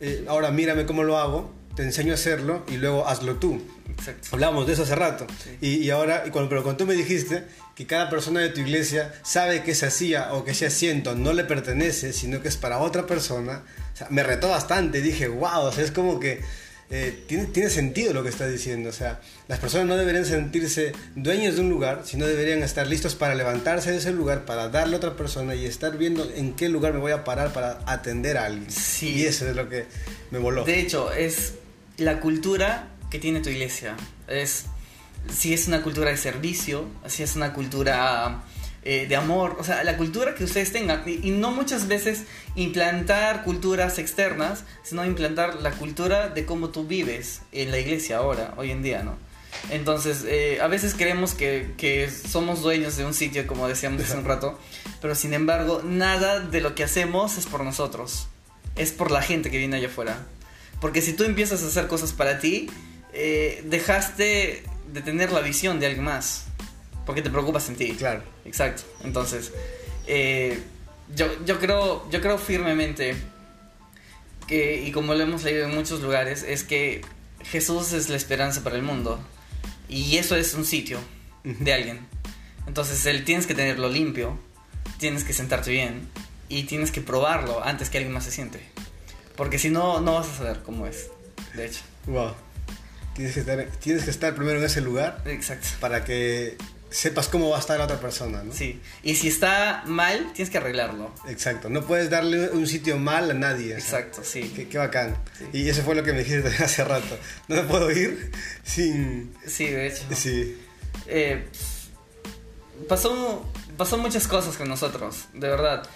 eh, 0.00 0.24
ahora 0.28 0.52
mírame 0.52 0.86
cómo 0.86 1.02
lo 1.02 1.18
hago, 1.18 1.52
te 1.74 1.82
enseño 1.82 2.12
a 2.12 2.14
hacerlo 2.14 2.64
y 2.68 2.76
luego 2.76 3.08
hazlo 3.08 3.36
tú. 3.36 3.60
Exacto. 3.98 4.28
Hablábamos 4.32 4.66
de 4.66 4.72
eso 4.74 4.82
hace 4.82 4.94
rato. 4.94 5.26
Sí. 5.42 5.58
Y, 5.60 5.68
y 5.84 5.90
ahora, 5.90 6.24
y 6.26 6.30
cuando, 6.30 6.48
pero 6.48 6.62
cuando 6.62 6.78
tú 6.78 6.86
me 6.86 6.94
dijiste 6.94 7.44
que 7.74 7.86
cada 7.86 8.10
persona 8.10 8.40
de 8.40 8.48
tu 8.50 8.60
iglesia 8.60 9.14
sabe 9.22 9.62
que 9.62 9.72
esa 9.72 9.90
silla 9.90 10.32
o 10.32 10.44
que 10.44 10.52
ese 10.52 10.66
asiento 10.66 11.14
no 11.14 11.32
le 11.32 11.44
pertenece, 11.44 12.12
sino 12.12 12.42
que 12.42 12.48
es 12.48 12.56
para 12.56 12.78
otra 12.78 13.06
persona, 13.06 13.62
o 13.94 13.96
sea, 13.96 14.08
me 14.10 14.22
retó 14.22 14.48
bastante. 14.48 15.00
Dije, 15.00 15.28
wow, 15.28 15.62
o 15.62 15.72
sea, 15.72 15.84
es 15.84 15.90
como 15.90 16.18
que 16.18 16.40
eh, 16.90 17.24
tiene, 17.26 17.44
tiene 17.46 17.68
sentido 17.68 18.14
lo 18.14 18.22
que 18.22 18.30
estás 18.30 18.50
diciendo. 18.50 18.88
O 18.88 18.92
sea, 18.92 19.20
las 19.46 19.58
personas 19.58 19.86
no 19.86 19.96
deberían 19.96 20.24
sentirse 20.24 20.92
dueños 21.14 21.56
de 21.56 21.60
un 21.60 21.68
lugar, 21.68 22.02
sino 22.04 22.26
deberían 22.26 22.62
estar 22.62 22.86
listos 22.86 23.14
para 23.14 23.34
levantarse 23.34 23.90
de 23.90 23.98
ese 23.98 24.12
lugar, 24.12 24.44
para 24.44 24.68
darle 24.68 24.94
a 24.94 24.98
otra 24.98 25.16
persona 25.16 25.54
y 25.54 25.66
estar 25.66 25.96
viendo 25.98 26.28
en 26.34 26.54
qué 26.54 26.68
lugar 26.68 26.94
me 26.94 27.00
voy 27.00 27.12
a 27.12 27.24
parar 27.24 27.52
para 27.52 27.80
atender 27.86 28.38
a 28.38 28.46
alguien. 28.46 28.70
Sí. 28.70 29.10
Y 29.16 29.26
eso 29.26 29.46
es 29.48 29.54
lo 29.54 29.68
que 29.68 29.86
me 30.30 30.38
voló. 30.38 30.64
De 30.64 30.80
hecho, 30.80 31.12
es 31.12 31.54
la 31.98 32.20
cultura 32.20 32.88
que 33.10 33.18
tiene 33.18 33.40
tu 33.40 33.50
iglesia. 33.50 33.96
Es 34.26 34.66
si 35.32 35.52
es 35.52 35.68
una 35.68 35.82
cultura 35.82 36.10
de 36.10 36.16
servicio, 36.16 36.86
si 37.06 37.22
es 37.22 37.36
una 37.36 37.52
cultura 37.52 38.42
eh, 38.84 39.06
de 39.08 39.16
amor, 39.16 39.56
o 39.58 39.64
sea, 39.64 39.82
la 39.84 39.96
cultura 39.96 40.34
que 40.34 40.44
ustedes 40.44 40.72
tengan. 40.72 41.02
Y, 41.06 41.28
y 41.28 41.30
no 41.30 41.50
muchas 41.50 41.88
veces 41.88 42.24
implantar 42.54 43.44
culturas 43.44 43.98
externas, 43.98 44.64
sino 44.82 45.04
implantar 45.04 45.56
la 45.56 45.72
cultura 45.72 46.28
de 46.28 46.46
cómo 46.46 46.70
tú 46.70 46.86
vives 46.86 47.42
en 47.52 47.70
la 47.70 47.78
iglesia 47.78 48.18
ahora, 48.18 48.54
hoy 48.56 48.70
en 48.70 48.82
día, 48.82 49.02
¿no? 49.02 49.16
Entonces, 49.70 50.24
eh, 50.26 50.60
a 50.62 50.68
veces 50.68 50.94
creemos 50.94 51.34
que, 51.34 51.74
que 51.76 52.08
somos 52.10 52.62
dueños 52.62 52.96
de 52.96 53.04
un 53.04 53.14
sitio, 53.14 53.46
como 53.46 53.68
decíamos 53.68 54.02
hace 54.02 54.16
un 54.16 54.24
rato, 54.24 54.58
pero 55.00 55.14
sin 55.14 55.34
embargo, 55.34 55.82
nada 55.84 56.40
de 56.40 56.60
lo 56.60 56.74
que 56.74 56.84
hacemos 56.84 57.36
es 57.38 57.46
por 57.46 57.64
nosotros, 57.64 58.28
es 58.76 58.92
por 58.92 59.10
la 59.10 59.20
gente 59.20 59.50
que 59.50 59.58
viene 59.58 59.76
allá 59.76 59.88
afuera. 59.88 60.26
Porque 60.80 61.02
si 61.02 61.12
tú 61.12 61.24
empiezas 61.24 61.62
a 61.62 61.66
hacer 61.66 61.88
cosas 61.88 62.12
para 62.12 62.38
ti, 62.38 62.70
eh, 63.12 63.62
dejaste 63.64 64.62
de 64.92 65.02
tener 65.02 65.32
la 65.32 65.40
visión 65.40 65.80
de 65.80 65.86
alguien 65.86 66.04
más. 66.04 66.44
Porque 67.06 67.22
te 67.22 67.30
preocupas 67.30 67.68
en 67.68 67.76
ti. 67.76 67.92
Claro. 67.92 68.22
Exacto. 68.44 68.82
Entonces, 69.02 69.52
eh, 70.06 70.58
yo, 71.14 71.26
yo, 71.44 71.58
creo, 71.58 72.08
yo 72.10 72.20
creo 72.20 72.38
firmemente 72.38 73.16
que, 74.46 74.82
y 74.82 74.92
como 74.92 75.14
lo 75.14 75.22
hemos 75.22 75.42
leído 75.42 75.66
en 75.66 75.74
muchos 75.74 76.00
lugares, 76.00 76.42
es 76.42 76.64
que 76.64 77.00
Jesús 77.44 77.92
es 77.92 78.08
la 78.08 78.16
esperanza 78.16 78.62
para 78.62 78.76
el 78.76 78.82
mundo. 78.82 79.18
Y 79.88 80.18
eso 80.18 80.36
es 80.36 80.54
un 80.54 80.64
sitio 80.64 80.98
de 81.44 81.72
alguien. 81.72 82.06
Entonces, 82.66 83.06
él 83.06 83.24
tienes 83.24 83.46
que 83.46 83.54
tenerlo 83.54 83.88
limpio, 83.88 84.38
tienes 84.98 85.24
que 85.24 85.32
sentarte 85.32 85.70
bien 85.70 86.08
y 86.48 86.64
tienes 86.64 86.90
que 86.90 87.00
probarlo 87.00 87.64
antes 87.64 87.88
que 87.88 87.98
alguien 87.98 88.12
más 88.12 88.24
se 88.24 88.30
siente. 88.30 88.60
Porque 89.36 89.58
si 89.58 89.70
no, 89.70 90.00
no 90.00 90.14
vas 90.14 90.28
a 90.28 90.36
saber 90.36 90.62
cómo 90.62 90.86
es, 90.86 91.08
de 91.54 91.66
hecho. 91.66 91.80
Wow. 92.06 92.34
Tienes 93.18 93.34
que, 93.34 93.40
estar, 93.40 93.66
tienes 93.80 94.04
que 94.04 94.10
estar 94.10 94.34
primero 94.36 94.60
en 94.60 94.64
ese 94.64 94.80
lugar 94.80 95.20
Exacto. 95.26 95.66
para 95.80 96.04
que 96.04 96.56
sepas 96.88 97.26
cómo 97.26 97.50
va 97.50 97.56
a 97.56 97.60
estar 97.60 97.76
la 97.76 97.86
otra 97.86 97.98
persona, 97.98 98.44
¿no? 98.44 98.52
Sí. 98.52 98.80
Y 99.02 99.16
si 99.16 99.26
está 99.26 99.82
mal, 99.86 100.32
tienes 100.34 100.50
que 100.50 100.58
arreglarlo. 100.58 101.12
Exacto. 101.26 101.68
No 101.68 101.84
puedes 101.84 102.10
darle 102.10 102.50
un 102.50 102.68
sitio 102.68 102.96
mal 102.96 103.28
a 103.28 103.34
nadie. 103.34 103.76
o 103.76 103.80
sea, 103.80 103.98
Exacto, 103.98 104.22
sí. 104.22 104.52
Qué, 104.54 104.68
qué 104.68 104.78
bacán. 104.78 105.16
Sí. 105.36 105.46
Y 105.52 105.68
eso 105.68 105.82
fue 105.82 105.96
lo 105.96 106.04
que 106.04 106.12
me 106.12 106.20
dijiste 106.20 106.46
hace 106.62 106.84
rato. 106.84 107.18
No 107.48 107.56
me 107.56 107.62
puedo 107.64 107.90
ir 107.90 108.30
sin... 108.62 109.34
Sí, 109.44 109.66
de 109.66 109.88
hecho. 109.88 110.04
Sí. 110.14 110.56
Eh, 111.08 111.44
pasó, 112.88 113.50
pasó 113.76 113.98
muchas 113.98 114.28
cosas 114.28 114.56
con 114.56 114.68
nosotros, 114.68 115.24
de 115.34 115.48
verdad. 115.48 115.88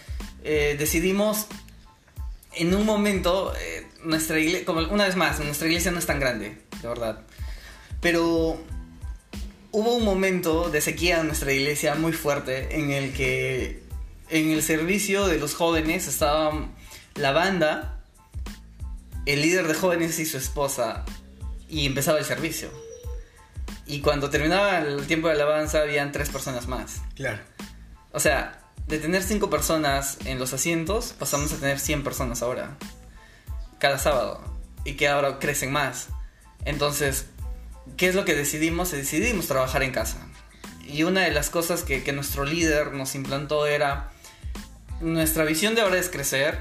Eh, 0.42 0.74
decidimos 0.76 1.46
en 2.54 2.74
un 2.74 2.84
momento, 2.84 3.54
eh, 3.58 3.86
nuestra 4.04 4.38
iglesia, 4.38 4.64
como 4.66 4.80
una 4.80 5.06
vez 5.06 5.16
más, 5.16 5.38
nuestra 5.40 5.68
iglesia 5.68 5.90
no 5.90 5.98
es 5.98 6.06
tan 6.06 6.20
grande, 6.20 6.58
de 6.82 6.88
verdad. 6.88 7.20
Pero 8.00 8.60
hubo 9.70 9.94
un 9.94 10.04
momento 10.04 10.68
de 10.68 10.80
sequía 10.80 11.20
en 11.20 11.28
nuestra 11.28 11.52
iglesia 11.52 11.94
muy 11.94 12.12
fuerte 12.12 12.78
en 12.78 12.90
el 12.90 13.12
que 13.12 13.82
en 14.28 14.50
el 14.50 14.62
servicio 14.62 15.26
de 15.26 15.38
los 15.38 15.54
jóvenes 15.54 16.08
estaban 16.08 16.74
la 17.14 17.32
banda, 17.32 18.00
el 19.26 19.42
líder 19.42 19.68
de 19.68 19.74
jóvenes 19.74 20.18
y 20.18 20.26
su 20.26 20.36
esposa 20.36 21.04
y 21.68 21.86
empezaba 21.86 22.18
el 22.18 22.24
servicio. 22.24 22.70
Y 23.86 24.00
cuando 24.00 24.30
terminaba 24.30 24.78
el 24.78 25.06
tiempo 25.06 25.28
de 25.28 25.34
alabanza 25.34 25.80
habían 25.80 26.12
tres 26.12 26.28
personas 26.28 26.66
más. 26.66 27.02
Claro. 27.14 27.40
O 28.12 28.20
sea, 28.20 28.62
de 28.86 28.98
tener 28.98 29.22
cinco 29.22 29.48
personas 29.50 30.18
en 30.24 30.38
los 30.38 30.52
asientos 30.52 31.14
pasamos 31.18 31.52
a 31.52 31.56
tener 31.56 31.78
100 31.78 32.04
personas 32.04 32.42
ahora. 32.42 32.76
Cada 33.78 33.98
sábado. 33.98 34.42
Y 34.84 34.94
que 34.94 35.08
ahora 35.08 35.38
crecen 35.38 35.72
más. 35.72 36.08
Entonces, 36.64 37.26
¿qué 37.96 38.08
es 38.08 38.14
lo 38.14 38.24
que 38.24 38.34
decidimos? 38.34 38.90
Decidimos 38.92 39.46
trabajar 39.46 39.82
en 39.82 39.92
casa. 39.92 40.18
Y 40.86 41.04
una 41.04 41.22
de 41.22 41.30
las 41.30 41.50
cosas 41.50 41.82
que, 41.82 42.12
nuestro 42.12 42.44
líder 42.44 42.92
nos 42.92 43.14
implantó 43.14 43.66
era, 43.66 44.10
nuestra 45.00 45.44
visión 45.44 45.74
de 45.74 45.80
ahora 45.80 45.98
es 45.98 46.08
crecer 46.08 46.60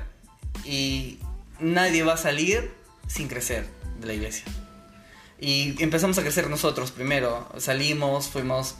y 0.64 1.20
nadie 1.60 2.04
va 2.04 2.14
a 2.14 2.18
salir 2.18 2.72
sin 3.08 3.28
crecer 3.28 3.68
de 4.00 4.08
la 4.08 4.14
iglesia. 4.14 4.46
Y 5.40 5.82
empezamos 5.82 6.18
a 6.18 6.22
crecer 6.22 6.50
nosotros 6.50 6.92
primero. 6.92 7.52
Salimos, 7.58 8.28
fuimos 8.28 8.76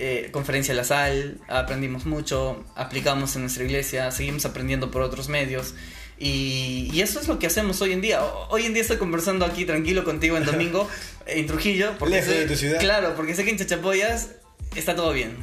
eh, 0.00 0.30
conferencia 0.32 0.74
a 0.74 0.76
la 0.76 0.84
sal, 0.84 1.38
aprendimos 1.46 2.04
mucho, 2.04 2.64
aplicamos 2.74 3.36
en 3.36 3.42
nuestra 3.42 3.64
iglesia, 3.64 4.10
seguimos 4.10 4.44
aprendiendo 4.44 4.90
por 4.90 5.02
otros 5.02 5.28
medios. 5.28 5.74
Y, 6.22 6.90
y, 6.92 7.00
eso 7.00 7.18
es 7.18 7.28
lo 7.28 7.38
que 7.38 7.46
hacemos 7.46 7.80
hoy 7.80 7.92
en 7.92 8.02
día. 8.02 8.22
Hoy 8.50 8.66
en 8.66 8.74
día 8.74 8.82
estoy 8.82 8.98
conversando 8.98 9.46
aquí 9.46 9.64
tranquilo 9.64 10.04
contigo 10.04 10.36
en 10.36 10.44
domingo 10.44 10.88
en 11.26 11.46
Trujillo. 11.46 11.94
Porque 11.98 12.16
Lejos 12.16 12.34
de 12.34 12.46
tu 12.46 12.56
ciudad. 12.56 12.78
Claro, 12.78 13.14
porque 13.16 13.34
sé 13.34 13.42
que 13.44 13.50
en 13.50 13.56
Chachapoyas 13.56 14.32
está 14.76 14.94
todo 14.94 15.14
bien. 15.14 15.36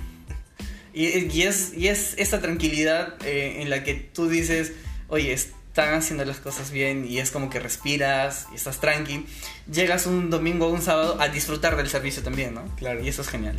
Y, 0.93 1.07
y 1.07 1.41
es, 1.43 1.74
y 1.75 1.88
es 1.88 2.13
esta 2.17 2.41
tranquilidad 2.41 3.15
eh, 3.25 3.57
en 3.62 3.72
la 3.72 3.84
que 3.84 3.96
tú 3.96 4.29
dices, 4.29 4.74
oye, 5.07 5.34
están 5.34 5.96
haciendo 5.96 6.25
las 6.25 6.38
cosas 6.38 6.72
bien 6.72 7.05
y 7.07 7.19
es 7.19 7.29
como 7.31 7.50
que 7.50 7.60
respiras 7.60 8.48
y 8.51 8.55
estás 8.55 8.79
tranqui. 8.79 9.25
Llegas 9.72 10.05
un 10.05 10.29
domingo 10.29 10.67
o 10.67 10.69
un 10.69 10.81
sábado 10.81 11.17
a 11.19 11.27
disfrutar 11.27 11.75
del 11.75 11.89
servicio 11.89 12.24
también, 12.24 12.53
¿no? 12.53 12.63
Claro. 12.77 13.03
Y 13.03 13.10
eso 13.10 13.24
es 13.24 13.29
genial. 13.29 13.55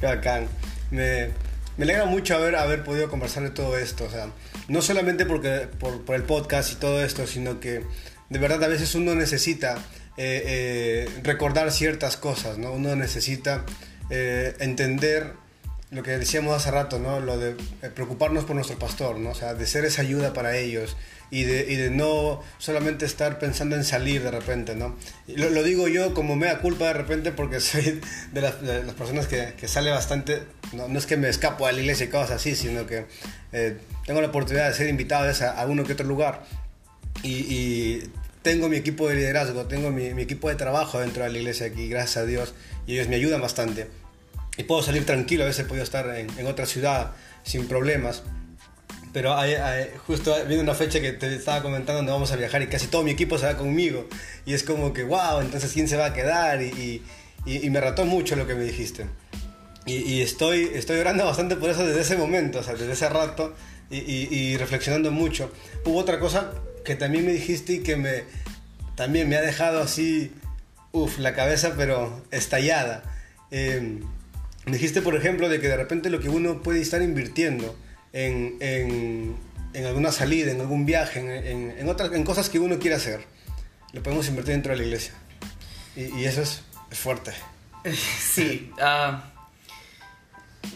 Qué 0.00 0.06
bacán. 0.06 0.48
Me, 0.90 1.30
me 1.76 1.84
alegra 1.84 2.06
mucho 2.06 2.34
haber, 2.34 2.56
haber 2.56 2.84
podido 2.84 3.08
conversar 3.08 3.42
de 3.42 3.50
todo 3.50 3.76
esto. 3.76 4.04
O 4.04 4.10
sea, 4.10 4.30
no 4.68 4.82
solamente 4.82 5.26
porque, 5.26 5.68
por, 5.78 6.14
el 6.14 6.22
podcast 6.22 6.72
y 6.72 6.76
todo 6.76 7.04
esto, 7.04 7.26
sino 7.26 7.60
que 7.60 7.82
de 8.30 8.38
verdad 8.38 8.64
a 8.64 8.68
veces 8.68 8.94
uno 8.94 9.14
necesita 9.14 9.76
eh, 10.16 10.42
eh, 10.46 11.20
recordar 11.22 11.70
ciertas 11.70 12.16
cosas, 12.16 12.58
¿no? 12.58 12.72
Uno 12.72 12.96
necesita 12.96 13.64
eh, 14.10 14.54
entender 14.60 15.34
lo 15.90 16.02
que 16.02 16.12
decíamos 16.12 16.56
hace 16.56 16.70
rato, 16.70 16.98
¿no? 16.98 17.20
Lo 17.20 17.38
de 17.38 17.56
preocuparnos 17.94 18.44
por 18.44 18.56
nuestro 18.56 18.78
pastor, 18.78 19.18
¿no? 19.18 19.30
O 19.30 19.34
sea, 19.34 19.54
de 19.54 19.66
ser 19.66 19.84
esa 19.84 20.02
ayuda 20.02 20.32
para 20.32 20.56
ellos 20.56 20.96
y 21.30 21.44
de, 21.44 21.66
y 21.72 21.76
de 21.76 21.90
no 21.90 22.42
solamente 22.58 23.04
estar 23.04 23.38
pensando 23.38 23.76
en 23.76 23.84
salir 23.84 24.22
de 24.22 24.30
repente, 24.30 24.74
¿no? 24.74 24.96
Lo, 25.26 25.50
lo, 25.50 25.62
digo 25.62 25.88
yo 25.88 26.14
como 26.14 26.36
mea 26.36 26.58
culpa 26.58 26.86
de 26.86 26.92
repente 26.92 27.32
porque 27.32 27.60
soy 27.60 28.00
de 28.32 28.40
las, 28.40 28.60
de 28.62 28.84
las 28.84 28.94
personas 28.94 29.26
que, 29.26 29.54
que, 29.58 29.68
sale 29.68 29.90
bastante, 29.90 30.42
no, 30.72 30.88
no, 30.88 30.98
es 30.98 31.06
que 31.06 31.16
me 31.16 31.28
escapo 31.28 31.66
a 31.66 31.72
la 31.72 31.80
iglesia 31.80 32.06
y 32.06 32.08
cosas 32.08 32.32
así, 32.32 32.54
sino 32.54 32.86
que 32.86 33.06
eh, 33.52 33.76
tengo 34.06 34.20
la 34.20 34.28
oportunidad 34.28 34.68
de 34.68 34.74
ser 34.74 34.88
invitado 34.88 35.28
a, 35.28 35.50
a 35.50 35.66
uno 35.66 35.84
que 35.84 35.94
otro 35.94 36.06
lugar 36.06 36.44
y, 37.22 37.32
y 37.32 38.10
tengo 38.42 38.68
mi 38.68 38.76
equipo 38.76 39.08
de 39.08 39.16
liderazgo, 39.16 39.66
tengo 39.66 39.90
mi, 39.90 40.14
mi 40.14 40.22
equipo 40.22 40.48
de 40.48 40.54
trabajo 40.54 41.00
dentro 41.00 41.24
de 41.24 41.30
la 41.30 41.38
iglesia 41.38 41.66
aquí, 41.66 41.88
gracias 41.88 42.18
a 42.18 42.26
Dios, 42.26 42.54
y 42.86 42.94
ellos 42.94 43.08
me 43.08 43.16
ayudan 43.16 43.40
bastante 43.40 43.88
y 44.56 44.62
puedo 44.62 44.82
salir 44.82 45.04
tranquilo, 45.04 45.44
a 45.44 45.46
veces 45.46 45.66
podido 45.66 45.84
estar 45.84 46.08
en, 46.16 46.28
en 46.38 46.46
otra 46.46 46.66
ciudad 46.66 47.12
sin 47.42 47.66
problemas. 47.68 48.22
Pero 49.12 49.34
hay, 49.36 49.54
hay, 49.54 49.90
justo 50.06 50.34
viene 50.46 50.62
una 50.62 50.74
fecha 50.74 51.00
que 51.00 51.12
te 51.12 51.34
estaba 51.34 51.62
comentando 51.62 51.94
donde 51.94 52.12
vamos 52.12 52.32
a 52.32 52.36
viajar 52.36 52.62
y 52.62 52.66
casi 52.66 52.86
todo 52.88 53.02
mi 53.02 53.12
equipo 53.12 53.38
se 53.38 53.46
va 53.46 53.56
conmigo. 53.56 54.08
Y 54.44 54.54
es 54.54 54.62
como 54.62 54.92
que, 54.92 55.04
wow, 55.04 55.40
entonces 55.40 55.72
¿quién 55.72 55.88
se 55.88 55.96
va 55.96 56.06
a 56.06 56.12
quedar? 56.12 56.62
Y, 56.62 57.02
y, 57.46 57.70
me 57.70 57.80
rató 57.80 58.04
mucho 58.04 58.36
lo 58.36 58.46
que 58.46 58.54
me 58.54 58.64
dijiste. 58.64 59.06
Y, 59.86 60.20
estoy, 60.20 60.70
estoy 60.74 60.98
orando 60.98 61.24
bastante 61.24 61.54
por 61.56 61.70
eso 61.70 61.86
desde 61.86 62.00
ese 62.00 62.16
momento, 62.16 62.58
o 62.58 62.62
sea, 62.62 62.74
desde 62.74 62.92
ese 62.92 63.08
rato 63.08 63.54
y, 63.88 64.56
reflexionando 64.56 65.12
mucho. 65.12 65.52
Hubo 65.84 65.98
otra 65.98 66.18
cosa 66.18 66.52
que 66.84 66.96
también 66.96 67.24
me 67.24 67.32
dijiste 67.32 67.74
y 67.74 67.78
que 67.80 67.96
me, 67.96 68.24
también 68.96 69.28
me 69.28 69.36
ha 69.36 69.42
dejado 69.42 69.80
así, 69.80 70.32
uff, 70.92 71.18
la 71.18 71.34
cabeza 71.34 71.74
pero 71.76 72.22
estallada. 72.32 73.04
Eh, 73.52 74.00
me 74.66 74.72
dijiste, 74.72 75.02
por 75.02 75.14
ejemplo, 75.14 75.48
de 75.48 75.60
que 75.60 75.68
de 75.68 75.76
repente 75.76 76.10
lo 76.10 76.18
que 76.18 76.28
uno 76.28 76.62
puede 76.62 76.80
estar 76.80 77.00
invirtiendo 77.00 77.76
en, 78.12 78.56
en, 78.60 79.86
alguna 79.86 80.10
salida, 80.10 80.52
en 80.52 80.60
algún 80.60 80.86
viaje, 80.86 81.20
en, 81.20 81.70
en, 81.78 81.88
otras, 81.88 82.12
en 82.12 82.24
cosas 82.24 82.48
que 82.48 82.58
uno 82.58 82.78
quiere 82.78 82.96
hacer, 82.96 83.24
lo 83.92 84.02
podemos 84.02 84.26
invertir 84.28 84.54
dentro 84.54 84.72
de 84.72 84.78
la 84.78 84.84
iglesia. 84.84 85.14
Y, 85.94 86.20
y 86.20 86.24
eso 86.24 86.42
es, 86.42 86.62
es, 86.90 86.98
fuerte. 86.98 87.32
Sí. 88.18 88.72
Uh, 88.78 89.16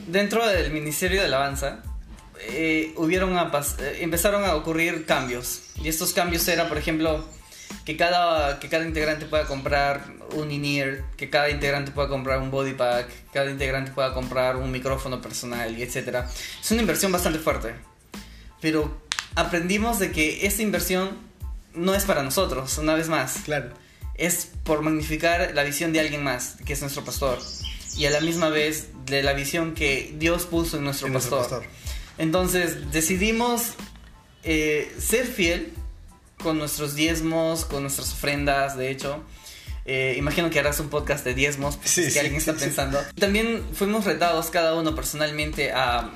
dentro 0.07 0.47
del 0.47 0.71
Ministerio 0.71 1.21
de 1.21 1.27
Alabanza, 1.27 1.83
eh, 2.43 2.95
hubieron 2.97 3.37
a 3.37 3.51
eh, 3.79 3.99
empezaron 4.01 4.45
a 4.45 4.55
ocurrir 4.55 5.07
cambios. 5.07 5.63
Y 5.83 5.89
estos 5.89 6.13
cambios 6.13 6.47
eran, 6.49 6.69
por 6.69 6.79
ejemplo, 6.79 7.27
que 7.85 7.97
cada, 7.97 8.61
que 8.61 8.69
cada 8.69 8.85
integrante 8.85 9.27
pueda 9.27 9.47
comprar 9.47 10.05
un 10.35 10.51
in-ear, 10.51 11.05
que 11.17 11.31
cada 11.31 11.51
integrante 11.51 11.91
pueda 11.91 12.09
comprar 12.09 12.41
un 12.41 12.51
body 12.51 12.75
pack, 12.75 13.09
que 13.09 13.33
cada 13.33 13.51
integrante 13.51 13.91
pueda 13.93 14.13
comprar 14.15 14.57
un 14.57 14.71
micrófono 14.71 15.21
personal 15.21 15.77
y 15.79 15.83
etc. 15.83 16.25
Es 16.61 16.71
una 16.71 16.83
inversión 16.83 17.13
bastante 17.13 17.39
fuerte. 17.39 17.75
Pero 18.61 19.01
aprendimos 19.35 19.99
de 19.99 20.13
que 20.13 20.47
esta 20.47 20.63
inversión 20.63 21.17
no 21.75 21.95
es 21.95 22.05
para 22.05 22.23
nosotros, 22.23 22.79
una 22.79 22.95
vez 22.95 23.09
más. 23.09 23.39
Claro. 23.45 23.71
Es 24.15 24.51
por 24.65 24.83
magnificar 24.83 25.53
la 25.55 25.63
visión 25.63 25.93
de 25.93 26.01
alguien 26.01 26.23
más, 26.23 26.57
que 26.65 26.75
es 26.75 26.81
nuestro 26.81 27.05
pastor. 27.05 27.39
Y 27.97 28.05
a 28.05 28.11
la 28.11 28.21
misma 28.21 28.51
vez 28.51 28.89
de 29.07 29.23
la 29.23 29.33
visión 29.33 29.75
que 29.75 30.15
Dios 30.19 30.45
puso 30.45 30.77
en 30.77 30.85
nuestro, 30.85 31.07
en 31.07 31.15
pastor. 31.15 31.39
nuestro 31.39 31.59
pastor. 31.61 31.75
Entonces 32.19 32.93
decidimos 32.93 33.73
eh, 34.43 34.95
ser 34.99 35.27
fiel 35.27 35.73
con 36.43 36.59
nuestros 36.59 36.95
diezmos, 36.95 37.65
con 37.65 37.83
nuestras 37.83 38.13
ofrendas, 38.13 38.77
de 38.77 38.91
hecho. 38.91 39.23
Eh, 39.85 40.15
imagino 40.19 40.51
que 40.51 40.59
harás 40.59 40.79
un 40.81 40.89
podcast 40.89 41.25
de 41.25 41.35
diezmos, 41.35 41.77
pues, 41.77 41.91
sí, 41.91 42.03
que 42.05 42.11
sí, 42.11 42.19
alguien 42.19 42.37
está 42.37 42.55
sí, 42.55 42.61
pensando. 42.61 43.01
También 43.19 43.65
fuimos 43.73 44.05
retados 44.05 44.51
cada 44.51 44.75
uno 44.75 44.95
personalmente 44.95 45.73
a, 45.73 46.11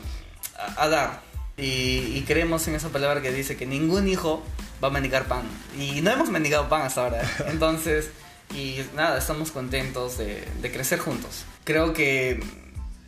a, 0.57 0.83
a 0.83 0.89
dar. 0.89 1.21
Y, 1.57 2.13
y, 2.15 2.25
creemos 2.27 2.67
en 2.67 2.75
esa 2.75 2.89
palabra 2.89 3.23
que 3.23 3.31
dice 3.33 3.57
que 3.57 3.65
ningún 3.65 4.09
hijo 4.09 4.43
va 4.83 4.89
a 4.89 4.91
mendigar 4.91 5.27
pan. 5.27 5.43
Y 5.79 6.01
no 6.01 6.11
hemos 6.11 6.29
mendigado 6.29 6.69
pan 6.69 6.83
hasta 6.83 7.03
ahora. 7.03 7.23
Entonces, 7.47 8.11
y 8.55 8.81
nada, 8.95 9.19
estamos 9.19 9.51
contentos 9.53 10.19
de, 10.19 10.45
de 10.61 10.73
crecer 10.73 10.99
juntos. 10.99 11.45
Creo 11.65 11.93
que 11.93 12.41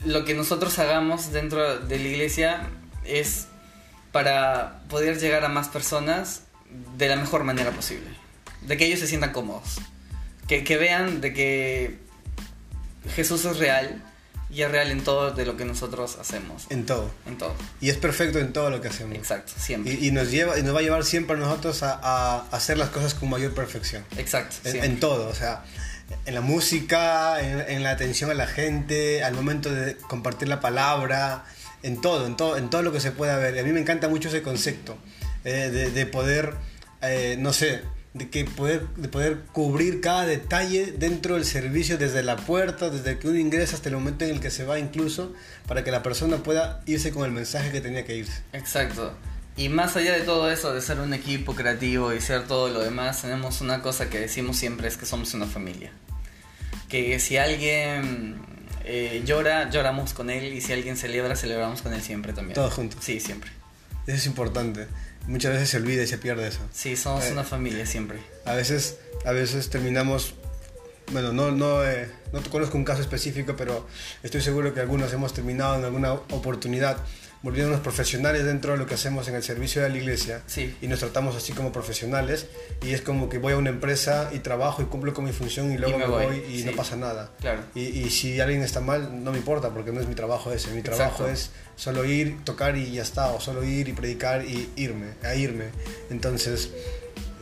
lo 0.04 0.24
que 0.24 0.34
nosotros 0.34 0.78
hagamos 0.78 1.32
dentro 1.32 1.80
de 1.80 1.98
la 1.98 2.08
iglesia 2.08 2.68
es 3.04 3.48
para 4.12 4.82
poder 4.88 5.18
llegar 5.18 5.44
a 5.44 5.48
más 5.48 5.68
personas 5.68 6.42
de 6.96 7.08
la 7.08 7.16
mejor 7.16 7.44
manera 7.44 7.70
posible. 7.70 8.08
De 8.62 8.76
que 8.76 8.86
ellos 8.86 9.00
se 9.00 9.06
sientan 9.06 9.32
cómodos. 9.32 9.78
Que, 10.48 10.64
que 10.64 10.76
vean 10.76 11.20
de 11.20 11.32
que 11.32 11.98
Jesús 13.14 13.44
es 13.44 13.58
real 13.58 14.02
y 14.48 14.62
es 14.62 14.70
real 14.70 14.90
en 14.90 15.02
todo 15.02 15.32
de 15.32 15.44
lo 15.44 15.56
que 15.56 15.64
nosotros 15.64 16.18
hacemos. 16.20 16.66
En 16.70 16.86
todo. 16.86 17.10
En 17.26 17.36
todo. 17.36 17.54
Y 17.80 17.90
es 17.90 17.96
perfecto 17.96 18.38
en 18.38 18.52
todo 18.52 18.70
lo 18.70 18.80
que 18.80 18.88
hacemos. 18.88 19.16
Exacto, 19.16 19.52
siempre. 19.56 19.94
Y, 19.94 20.08
y 20.08 20.10
nos, 20.12 20.30
lleva, 20.30 20.58
y 20.58 20.62
nos 20.62 20.74
va 20.74 20.80
a 20.80 20.82
llevar 20.82 21.04
siempre 21.04 21.36
a 21.36 21.40
nosotros 21.40 21.82
a, 21.82 21.98
a, 22.00 22.46
hacer 22.52 22.78
las 22.78 22.90
cosas 22.90 23.14
con 23.14 23.28
mayor 23.28 23.54
perfección. 23.54 24.04
Exacto. 24.16 24.56
En, 24.64 24.84
en 24.84 25.00
todo, 25.00 25.28
o 25.28 25.34
sea, 25.34 25.64
en 26.26 26.34
la 26.34 26.40
música, 26.40 27.40
en, 27.40 27.60
en, 27.68 27.82
la 27.82 27.90
atención 27.90 28.30
a 28.30 28.34
la 28.34 28.46
gente, 28.46 29.24
al 29.24 29.34
momento 29.34 29.74
de 29.74 29.96
compartir 29.96 30.46
la 30.46 30.60
palabra, 30.60 31.44
en 31.82 32.00
todo, 32.00 32.26
en 32.26 32.36
todo, 32.36 32.56
en 32.56 32.70
todo 32.70 32.82
lo 32.82 32.92
que 32.92 33.00
se 33.00 33.10
pueda 33.10 33.36
ver. 33.38 33.56
Y 33.56 33.58
a 33.58 33.62
mí 33.64 33.72
me 33.72 33.80
encanta 33.80 34.08
mucho 34.08 34.28
ese 34.28 34.42
concepto 34.42 34.96
eh, 35.46 35.70
de, 35.70 35.90
de, 35.92 36.06
poder, 36.06 36.54
eh, 37.02 37.36
no 37.38 37.52
sé, 37.52 37.82
de, 38.14 38.28
que 38.28 38.44
poder, 38.44 38.84
de 38.96 39.06
poder 39.06 39.42
cubrir 39.52 40.00
cada 40.00 40.26
detalle 40.26 40.92
dentro 40.98 41.36
del 41.36 41.44
servicio, 41.44 41.98
desde 41.98 42.24
la 42.24 42.34
puerta, 42.34 42.90
desde 42.90 43.20
que 43.20 43.28
uno 43.28 43.38
ingresa 43.38 43.76
hasta 43.76 43.88
el 43.88 43.94
momento 43.94 44.24
en 44.24 44.32
el 44.32 44.40
que 44.40 44.50
se 44.50 44.64
va 44.64 44.80
incluso, 44.80 45.32
para 45.68 45.84
que 45.84 45.92
la 45.92 46.02
persona 46.02 46.38
pueda 46.38 46.82
irse 46.86 47.12
con 47.12 47.24
el 47.24 47.30
mensaje 47.30 47.70
que 47.70 47.80
tenía 47.80 48.04
que 48.04 48.16
irse. 48.16 48.42
Exacto. 48.52 49.14
Y 49.56 49.68
más 49.68 49.94
allá 49.94 50.14
de 50.14 50.22
todo 50.22 50.50
eso, 50.50 50.74
de 50.74 50.82
ser 50.82 50.98
un 50.98 51.14
equipo 51.14 51.54
creativo 51.54 52.12
y 52.12 52.20
ser 52.20 52.48
todo 52.48 52.68
lo 52.68 52.80
demás, 52.80 53.22
tenemos 53.22 53.60
una 53.60 53.82
cosa 53.82 54.10
que 54.10 54.18
decimos 54.18 54.56
siempre, 54.56 54.88
es 54.88 54.96
que 54.96 55.06
somos 55.06 55.32
una 55.32 55.46
familia. 55.46 55.92
Que 56.88 57.20
si 57.20 57.36
alguien 57.36 58.34
eh, 58.84 59.22
llora, 59.24 59.70
lloramos 59.70 60.12
con 60.12 60.28
él 60.28 60.52
y 60.52 60.60
si 60.60 60.72
alguien 60.72 60.96
celebra, 60.96 61.36
celebramos 61.36 61.82
con 61.82 61.94
él 61.94 62.02
siempre 62.02 62.32
también. 62.32 62.54
Todos 62.54 62.74
juntos. 62.74 62.98
Sí, 63.00 63.20
siempre. 63.20 63.52
Eso 64.08 64.16
es 64.16 64.26
importante. 64.26 64.88
Muchas 65.26 65.52
veces 65.52 65.68
se 65.70 65.76
olvida 65.78 66.02
y 66.02 66.06
se 66.06 66.18
pierde 66.18 66.46
eso. 66.48 66.60
Sí, 66.72 66.96
somos 66.96 67.24
Eh, 67.24 67.32
una 67.32 67.44
familia 67.44 67.84
siempre. 67.86 68.18
A 68.44 68.54
veces, 68.54 68.98
a 69.24 69.32
veces 69.32 69.68
terminamos, 69.70 70.34
bueno, 71.12 71.32
no, 71.32 71.50
no, 71.50 71.84
eh, 71.84 72.08
no 72.32 72.40
te 72.40 72.50
conozco 72.50 72.76
un 72.78 72.84
caso 72.84 73.00
específico, 73.02 73.54
pero 73.56 73.86
estoy 74.22 74.40
seguro 74.40 74.72
que 74.72 74.80
algunos 74.80 75.12
hemos 75.12 75.32
terminado 75.34 75.76
en 75.76 75.84
alguna 75.84 76.12
oportunidad 76.12 76.98
volviéndonos 77.46 77.80
profesionales 77.80 78.44
dentro 78.44 78.72
de 78.72 78.78
lo 78.78 78.86
que 78.86 78.94
hacemos 78.94 79.28
en 79.28 79.36
el 79.36 79.42
servicio 79.44 79.80
de 79.80 79.88
la 79.88 79.96
iglesia 79.96 80.42
Sí. 80.48 80.76
y 80.82 80.88
nos 80.88 80.98
tratamos 80.98 81.36
así 81.36 81.52
como 81.52 81.70
profesionales 81.70 82.46
y 82.82 82.92
es 82.92 83.00
como 83.02 83.28
que 83.28 83.38
voy 83.38 83.52
a 83.52 83.56
una 83.56 83.70
empresa 83.70 84.30
y 84.32 84.40
trabajo 84.40 84.82
y 84.82 84.86
cumplo 84.86 85.14
con 85.14 85.24
mi 85.24 85.32
función 85.32 85.70
y 85.72 85.78
luego 85.78 85.96
me 85.96 86.06
me, 86.06 86.10
voy, 86.10 86.26
voy, 86.26 86.44
y 86.52 86.58
sí. 86.58 86.64
no 86.64 86.72
pasa 86.72 86.96
nada. 86.96 87.30
Claro. 87.40 87.62
Y, 87.76 87.82
y 87.82 88.10
si 88.10 88.40
alguien 88.40 88.62
está 88.62 88.80
mal, 88.80 89.22
no 89.22 89.30
me 89.30 89.38
importa 89.38 89.70
porque 89.70 89.92
no 89.92 90.00
es 90.00 90.08
mi 90.08 90.16
trabajo 90.16 90.52
ese. 90.52 90.72
Mi 90.72 90.82
trabajo 90.82 91.28
Exacto. 91.28 91.30
es 91.30 91.50
solo 91.76 92.04
ir, 92.04 92.42
tocar 92.42 92.76
y 92.76 92.90
ya 92.90 93.02
está, 93.02 93.28
o 93.30 93.40
solo 93.40 93.62
ir 93.62 93.88
y 93.88 93.92
predicar 93.92 94.44
y 94.44 94.68
irme, 94.74 95.12
a 95.22 95.36
irme. 95.36 95.66
Entonces, 96.10 96.70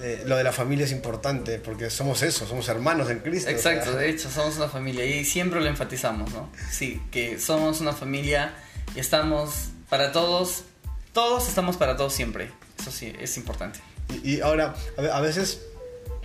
eh, 0.02 0.22
lo 0.26 0.36
de 0.36 0.44
la 0.44 0.52
familia 0.52 0.84
es 0.84 0.92
importante 0.92 1.58
porque 1.58 1.88
somos 1.88 2.22
eso, 2.22 2.46
somos 2.46 2.68
hermanos 2.68 3.08
en 3.08 3.20
Cristo. 3.20 3.48
Exacto, 3.48 3.96
de 3.96 4.10
hecho, 4.10 4.30
somos 4.30 4.56
una 4.58 4.68
familia 4.68 5.06
y 5.06 5.24
siempre 5.24 5.60
lo 5.62 5.66
enfatizamos, 5.66 6.30
¿no? 6.32 6.50
Sí, 6.70 7.00
que 7.10 7.38
somos 7.38 7.80
una 7.80 7.92
familia 7.94 8.54
y 8.94 9.00
estamos 9.00 9.70
para 9.88 10.12
todos, 10.12 10.64
todos 11.12 11.48
estamos 11.48 11.76
para 11.76 11.96
todos 11.96 12.12
siempre. 12.12 12.50
Eso 12.80 12.90
sí, 12.90 13.12
es 13.20 13.36
importante. 13.36 13.80
Y, 14.22 14.36
y 14.36 14.40
ahora, 14.40 14.74
a, 14.98 15.02
ve- 15.02 15.10
a 15.12 15.20
veces, 15.20 15.60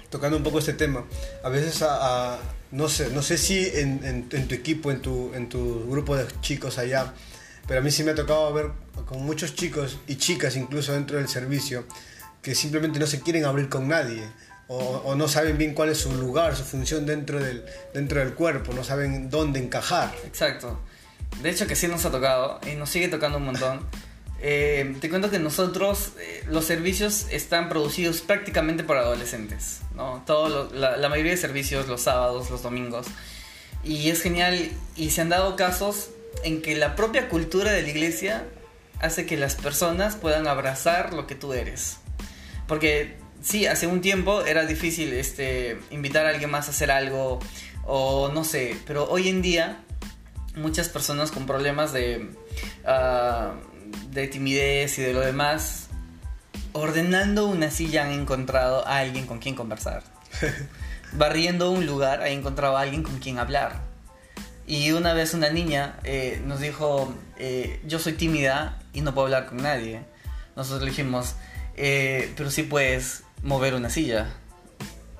tocando 0.10 0.38
un 0.38 0.44
poco 0.44 0.60
este 0.60 0.74
tema, 0.74 1.06
a 1.44 1.50
veces, 1.50 1.82
a, 1.82 2.34
a- 2.36 2.40
no, 2.72 2.90
sé, 2.90 3.10
no 3.12 3.22
sé 3.22 3.38
si 3.38 3.66
en, 3.66 4.04
en- 4.04 4.28
en 4.32 4.48
tu 4.48 4.56
equipo, 4.56 4.92
en 4.92 5.02
tu, 5.02 5.34
en 5.34 5.50
tu 5.50 5.90
grupo 5.90 6.16
de 6.16 6.26
chicos 6.42 6.78
allá, 6.78 7.14
pero 7.68 7.80
a 7.80 7.84
mí 7.84 7.92
sí 7.92 8.04
me 8.04 8.12
ha 8.12 8.16
tocado 8.16 8.52
ver 8.54 8.72
con 9.06 9.24
muchos 9.24 9.56
chicos 9.56 9.98
y 10.08 10.16
chicas 10.16 10.56
incluso 10.56 10.94
dentro 10.94 11.18
del 11.18 11.28
servicio 11.28 11.86
que 12.42 12.56
simplemente 12.56 13.00
no 13.00 13.06
se 13.08 13.20
quieren 13.22 13.46
abrir 13.46 13.70
con 13.70 13.88
nadie. 13.88 14.24
O, 14.72 14.78
o 14.78 15.16
no 15.16 15.28
saben 15.28 15.58
bien 15.58 15.74
cuál 15.74 15.90
es 15.90 15.98
su 15.98 16.12
lugar, 16.14 16.56
su 16.56 16.64
función 16.64 17.08
dentro 17.08 17.40
del, 17.44 17.66
dentro 17.92 18.20
del 18.20 18.36
cuerpo, 18.36 18.72
no 18.72 18.84
saben 18.84 19.30
dónde 19.32 19.60
encajar. 19.60 20.14
Exacto. 20.26 20.80
De 21.42 21.50
hecho 21.50 21.68
que 21.68 21.76
sí 21.76 21.88
nos 21.88 22.06
ha 22.06 22.12
tocado 22.12 22.60
y 22.70 22.76
nos 22.76 22.90
sigue 22.90 23.08
tocando 23.08 23.38
un 23.38 23.46
montón. 23.46 23.80
Eh, 24.42 24.96
te 25.02 25.10
cuento 25.10 25.30
que 25.30 25.38
nosotros, 25.38 26.12
eh, 26.18 26.46
los 26.48 26.64
servicios 26.64 27.26
están 27.30 27.68
producidos 27.68 28.22
prácticamente 28.22 28.86
por 28.86 28.96
adolescentes, 28.96 29.82
¿no? 29.96 30.24
Todo 30.26 30.48
lo- 30.48 30.72
la, 30.74 30.96
la 30.96 31.10
mayoría 31.10 31.32
de 31.34 31.38
servicios 31.38 31.90
los 31.90 32.04
sábados, 32.04 32.50
los 32.50 32.64
domingos. 32.64 33.06
Y 33.84 34.10
es 34.10 34.22
genial 34.22 34.72
y 34.96 35.10
se 35.10 35.20
han 35.20 35.28
dado 35.28 35.58
casos 35.58 36.12
en 36.46 36.62
que 36.62 36.78
la 36.78 36.96
propia 36.96 37.28
cultura 37.28 37.72
de 37.74 37.82
la 37.82 37.90
iglesia 37.90 38.46
hace 39.02 39.26
que 39.26 39.36
las 39.36 39.56
personas 39.56 40.16
puedan 40.16 40.48
abrazar 40.48 41.14
lo 41.14 41.28
que 41.28 41.36
tú 41.36 41.52
eres. 41.52 41.98
Porque 42.66 43.18
sí, 43.42 43.66
hace 43.66 43.88
un 43.88 44.00
tiempo 44.00 44.44
era 44.46 44.66
difícil 44.66 45.12
este, 45.12 45.78
invitar 45.92 46.26
a 46.26 46.30
alguien 46.30 46.50
más 46.50 46.68
a 46.68 46.72
hacer 46.72 46.92
algo 46.92 47.40
o 47.86 48.30
no 48.34 48.46
sé, 48.46 48.78
pero 48.88 49.10
hoy 49.10 49.28
en 49.28 49.42
día 49.42 49.84
muchas 50.56 50.90
personas 50.90 51.32
con 51.32 51.46
problemas 51.46 51.94
de, 51.94 52.30
ah, 52.86 53.54
de 54.12 54.28
timidez 54.28 54.98
y 55.00 55.02
de 55.02 55.14
lo 55.14 55.22
demás, 55.22 55.88
ordenando 56.74 57.48
una 57.48 57.72
silla 57.72 58.06
han 58.06 58.12
encontrado 58.12 58.88
a 58.88 58.98
alguien 59.00 59.26
con 59.26 59.40
quien 59.40 59.56
conversar. 59.56 60.04
Barriendo 61.14 61.72
un 61.72 61.86
lugar 61.86 62.22
han 62.22 62.30
encontrado 62.30 62.78
a 62.78 62.82
alguien 62.82 63.04
con 63.04 63.20
quien 63.20 63.40
hablar. 63.40 63.82
Y 64.68 64.92
una 64.92 65.14
vez 65.14 65.34
una 65.34 65.50
niña 65.50 65.98
eh, 66.04 66.42
nos 66.46 66.60
dijo, 66.60 67.14
eh, 67.38 67.82
yo 67.88 67.98
soy 67.98 68.14
tímida 68.14 68.78
y 68.94 69.02
no 69.02 69.14
puedo 69.16 69.26
hablar 69.26 69.48
con 69.48 69.58
nadie. 69.58 70.02
Nosotros 70.56 70.84
le 70.84 70.92
dijimos, 70.92 71.34
"Eh, 71.76 72.32
pero 72.38 72.52
sí 72.52 72.64
puedes 72.64 73.24
mover 73.42 73.74
una 73.74 73.90
silla. 73.90 74.28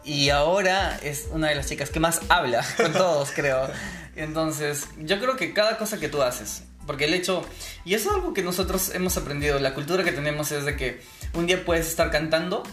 Y 0.04 0.30
ahora 0.30 1.00
es 1.04 1.28
una 1.32 1.50
de 1.50 1.56
las 1.56 1.68
chicas 1.68 1.90
que 1.90 2.00
más 2.00 2.22
habla 2.30 2.66
con 2.78 2.94
todos, 2.94 3.32
creo. 3.32 3.70
Entonces, 4.16 4.88
yo 4.98 5.20
creo 5.20 5.36
que 5.36 5.54
cada 5.54 5.78
cosa 5.78 6.00
que 6.00 6.10
tú 6.10 6.22
haces, 6.22 6.64
porque 6.86 7.06
el 7.06 7.14
hecho, 7.14 7.46
y 7.86 7.94
eso 7.94 8.10
es 8.10 8.16
algo 8.16 8.34
que 8.34 8.42
nosotros 8.42 8.94
hemos 8.96 9.16
aprendido, 9.18 9.60
la 9.60 9.74
cultura 9.74 10.04
que 10.04 10.12
tenemos 10.12 10.52
es 10.52 10.66
de 10.66 10.76
que 10.76 11.02
un 11.34 11.48
día 11.48 11.64
puedes 11.64 11.88
estar 11.88 12.12
cantando 12.12 12.64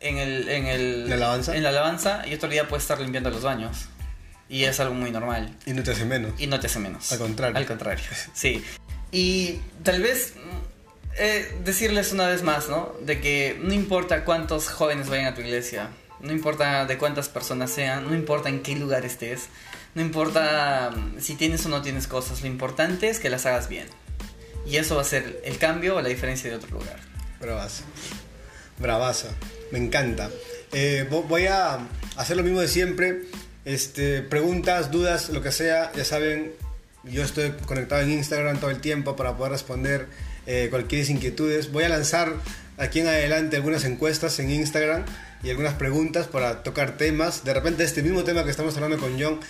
en 0.00 0.18
el... 0.18 0.48
En 0.48 0.66
el 0.66 1.08
¿La 1.08 1.16
alabanza? 1.16 1.56
En 1.56 1.62
la 1.62 1.70
alabanza 1.70 2.26
y 2.26 2.34
otro 2.34 2.48
día 2.48 2.68
puedes 2.68 2.84
estar 2.84 3.00
limpiando 3.00 3.30
los 3.30 3.42
baños. 3.42 3.88
Y 4.48 4.64
es 4.64 4.78
algo 4.78 4.94
muy 4.94 5.10
normal. 5.10 5.54
Y 5.66 5.72
no 5.72 5.82
te 5.82 5.90
hace 5.90 6.04
menos. 6.04 6.32
Y 6.38 6.46
no 6.46 6.60
te 6.60 6.68
hace 6.68 6.78
menos. 6.78 7.10
Al 7.10 7.18
contrario. 7.18 7.56
Al 7.56 7.66
contrario, 7.66 8.04
sí. 8.32 8.64
Y 9.10 9.60
tal 9.82 10.02
vez 10.02 10.34
eh, 11.18 11.58
decirles 11.64 12.12
una 12.12 12.28
vez 12.28 12.42
más, 12.42 12.68
¿no? 12.68 12.94
De 13.00 13.20
que 13.20 13.58
no 13.60 13.72
importa 13.72 14.24
cuántos 14.24 14.68
jóvenes 14.68 15.08
vayan 15.08 15.26
a 15.26 15.34
tu 15.34 15.40
iglesia, 15.40 15.90
no 16.26 16.32
importa 16.32 16.84
de 16.86 16.98
cuántas 16.98 17.28
personas 17.28 17.70
sean, 17.70 18.04
no 18.08 18.14
importa 18.14 18.48
en 18.48 18.62
qué 18.62 18.74
lugar 18.76 19.04
estés, 19.04 19.46
no 19.94 20.02
importa 20.02 20.90
mm, 20.94 21.20
si 21.20 21.34
tienes 21.36 21.64
o 21.66 21.68
no 21.68 21.80
tienes 21.82 22.06
cosas, 22.06 22.42
lo 22.42 22.48
importante 22.48 23.08
es 23.08 23.18
que 23.18 23.30
las 23.30 23.46
hagas 23.46 23.68
bien. 23.68 23.86
Y 24.66 24.76
eso 24.78 24.96
va 24.96 25.02
a 25.02 25.04
ser 25.04 25.40
el 25.44 25.58
cambio 25.58 25.96
o 25.96 26.02
la 26.02 26.08
diferencia 26.08 26.50
de 26.50 26.56
otro 26.56 26.70
lugar. 26.70 26.98
Bravazo. 27.40 27.84
Bravazo. 28.78 29.28
Me 29.70 29.78
encanta. 29.78 30.28
Eh, 30.72 31.06
vo- 31.10 31.22
voy 31.26 31.46
a 31.46 31.78
hacer 32.16 32.36
lo 32.36 32.42
mismo 32.42 32.60
de 32.60 32.68
siempre. 32.68 33.22
Este, 33.64 34.22
preguntas, 34.22 34.90
dudas, 34.90 35.28
lo 35.30 35.42
que 35.42 35.52
sea, 35.52 35.92
ya 35.94 36.04
saben, 36.04 36.52
yo 37.04 37.22
estoy 37.22 37.52
conectado 37.66 38.02
en 38.02 38.10
Instagram 38.12 38.58
todo 38.58 38.70
el 38.70 38.80
tiempo 38.80 39.16
para 39.16 39.36
poder 39.36 39.52
responder 39.52 40.06
eh, 40.46 40.68
cualquier 40.70 41.08
inquietudes. 41.10 41.72
Voy 41.72 41.84
a 41.84 41.88
lanzar 41.88 42.32
aquí 42.78 43.00
en 43.00 43.08
adelante 43.08 43.56
algunas 43.56 43.84
encuestas 43.84 44.38
en 44.38 44.50
Instagram 44.50 45.04
y 45.42 45.50
algunas 45.50 45.74
preguntas 45.74 46.26
para 46.26 46.62
tocar 46.62 46.96
temas. 46.96 47.44
De 47.44 47.54
repente 47.54 47.84
este 47.84 48.02
mismo 48.02 48.24
tema 48.24 48.44
que 48.44 48.50
estamos 48.50 48.74
hablando 48.76 48.98
con 48.98 49.20
John, 49.20 49.40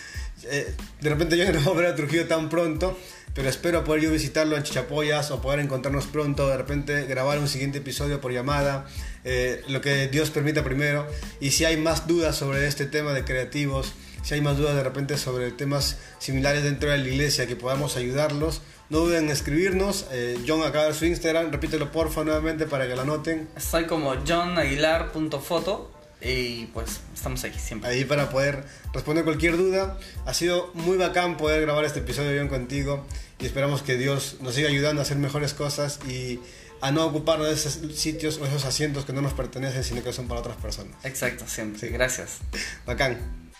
eh, 0.45 0.75
de 1.01 1.11
repente 1.11 1.37
yo 1.37 1.51
no 1.53 1.61
voy 1.61 1.73
a 1.73 1.77
ver 1.77 1.87
a 1.87 1.95
Trujillo 1.97 2.27
tan 2.27 2.49
pronto, 2.49 2.99
pero 3.35 3.49
espero 3.49 3.85
poder 3.85 4.03
yo 4.03 4.11
visitarlo 4.11 4.57
en 4.57 4.63
Chichapoyas 4.63 5.31
o 5.31 5.41
poder 5.41 5.61
encontrarnos 5.61 6.07
pronto, 6.07 6.49
de 6.49 6.57
repente 6.57 7.07
grabar 7.07 7.39
un 7.39 7.49
siguiente 7.49 7.79
episodio 7.79 8.21
por 8.21 8.33
llamada, 8.33 8.87
eh, 9.25 9.63
lo 9.69 9.81
que 9.81 10.09
Dios 10.09 10.31
permita 10.31 10.65
primero. 10.65 11.07
Y 11.41 11.51
si 11.51 11.65
hay 11.65 11.77
más 11.77 12.07
dudas 12.07 12.37
sobre 12.37 12.67
este 12.67 12.87
tema 12.87 13.13
de 13.13 13.25
creativos, 13.25 13.93
si 14.23 14.35
hay 14.35 14.41
más 14.41 14.57
dudas 14.57 14.75
de 14.75 14.83
repente 14.83 15.17
sobre 15.19 15.53
temas 15.53 15.99
similares 16.19 16.65
dentro 16.65 16.91
de 16.91 16.99
la 16.99 17.07
iglesia 17.07 17.47
que 17.47 17.55
podamos 17.55 17.97
ayudarlos, 17.97 18.61
no 18.91 18.99
duden 18.99 19.25
en 19.25 19.31
escribirnos. 19.31 20.07
Eh, 20.11 20.39
John 20.47 20.63
acaba 20.63 20.87
de 20.87 20.95
su 20.95 21.05
Instagram, 21.05 21.51
repítelo 21.51 21.91
porfa 21.93 22.25
nuevamente 22.25 22.67
para 22.67 22.87
que 22.87 22.95
lo 22.95 23.03
anoten. 23.03 23.49
Estoy 23.57 23.87
como 23.87 24.15
johnaguilar.foto 24.27 25.93
y 26.21 26.67
pues 26.67 27.01
estamos 27.15 27.45
ahí 27.45 27.53
siempre. 27.59 27.91
ahí 27.91 28.05
para 28.05 28.31
poder 28.31 28.65
responder 28.93 29.25
cualquier 29.25 29.57
duda. 29.57 29.99
Ha 30.25 30.35
sido 30.35 30.71
muy 30.75 30.97
bacán 30.97 31.37
poder 31.37 31.61
grabar 31.63 31.85
este 31.85 32.01
episodio 32.01 32.33
bien 32.33 32.49
contigo 32.49 33.07
y 33.39 33.47
esperamos 33.47 33.83
que 33.83 33.97
Dios 33.97 34.37
nos 34.41 34.55
siga 34.55 34.69
ayudando 34.69 35.01
a 35.01 35.05
hacer 35.05 35.19
mejores 35.19 35.53
cosas 35.53 36.01
y 36.09 36.41
a 36.81 36.91
no 36.91 37.07
ocuparnos 37.07 37.49
de 37.49 37.55
esos 37.55 37.79
sitios 37.99 38.39
o 38.39 38.47
esos 38.47 38.65
asientos 38.65 39.05
que 39.05 39.13
no 39.13 39.23
nos 39.23 39.33
pertenecen, 39.33 39.83
sino 39.83 40.03
que 40.03 40.13
son 40.13 40.29
para 40.29 40.41
otras 40.41 40.57
personas. 40.57 40.95
Exacto, 41.05 41.45
siempre. 41.47 41.81
Sí. 41.81 41.89
Gracias. 41.89 42.39
Bacán. 42.85 43.51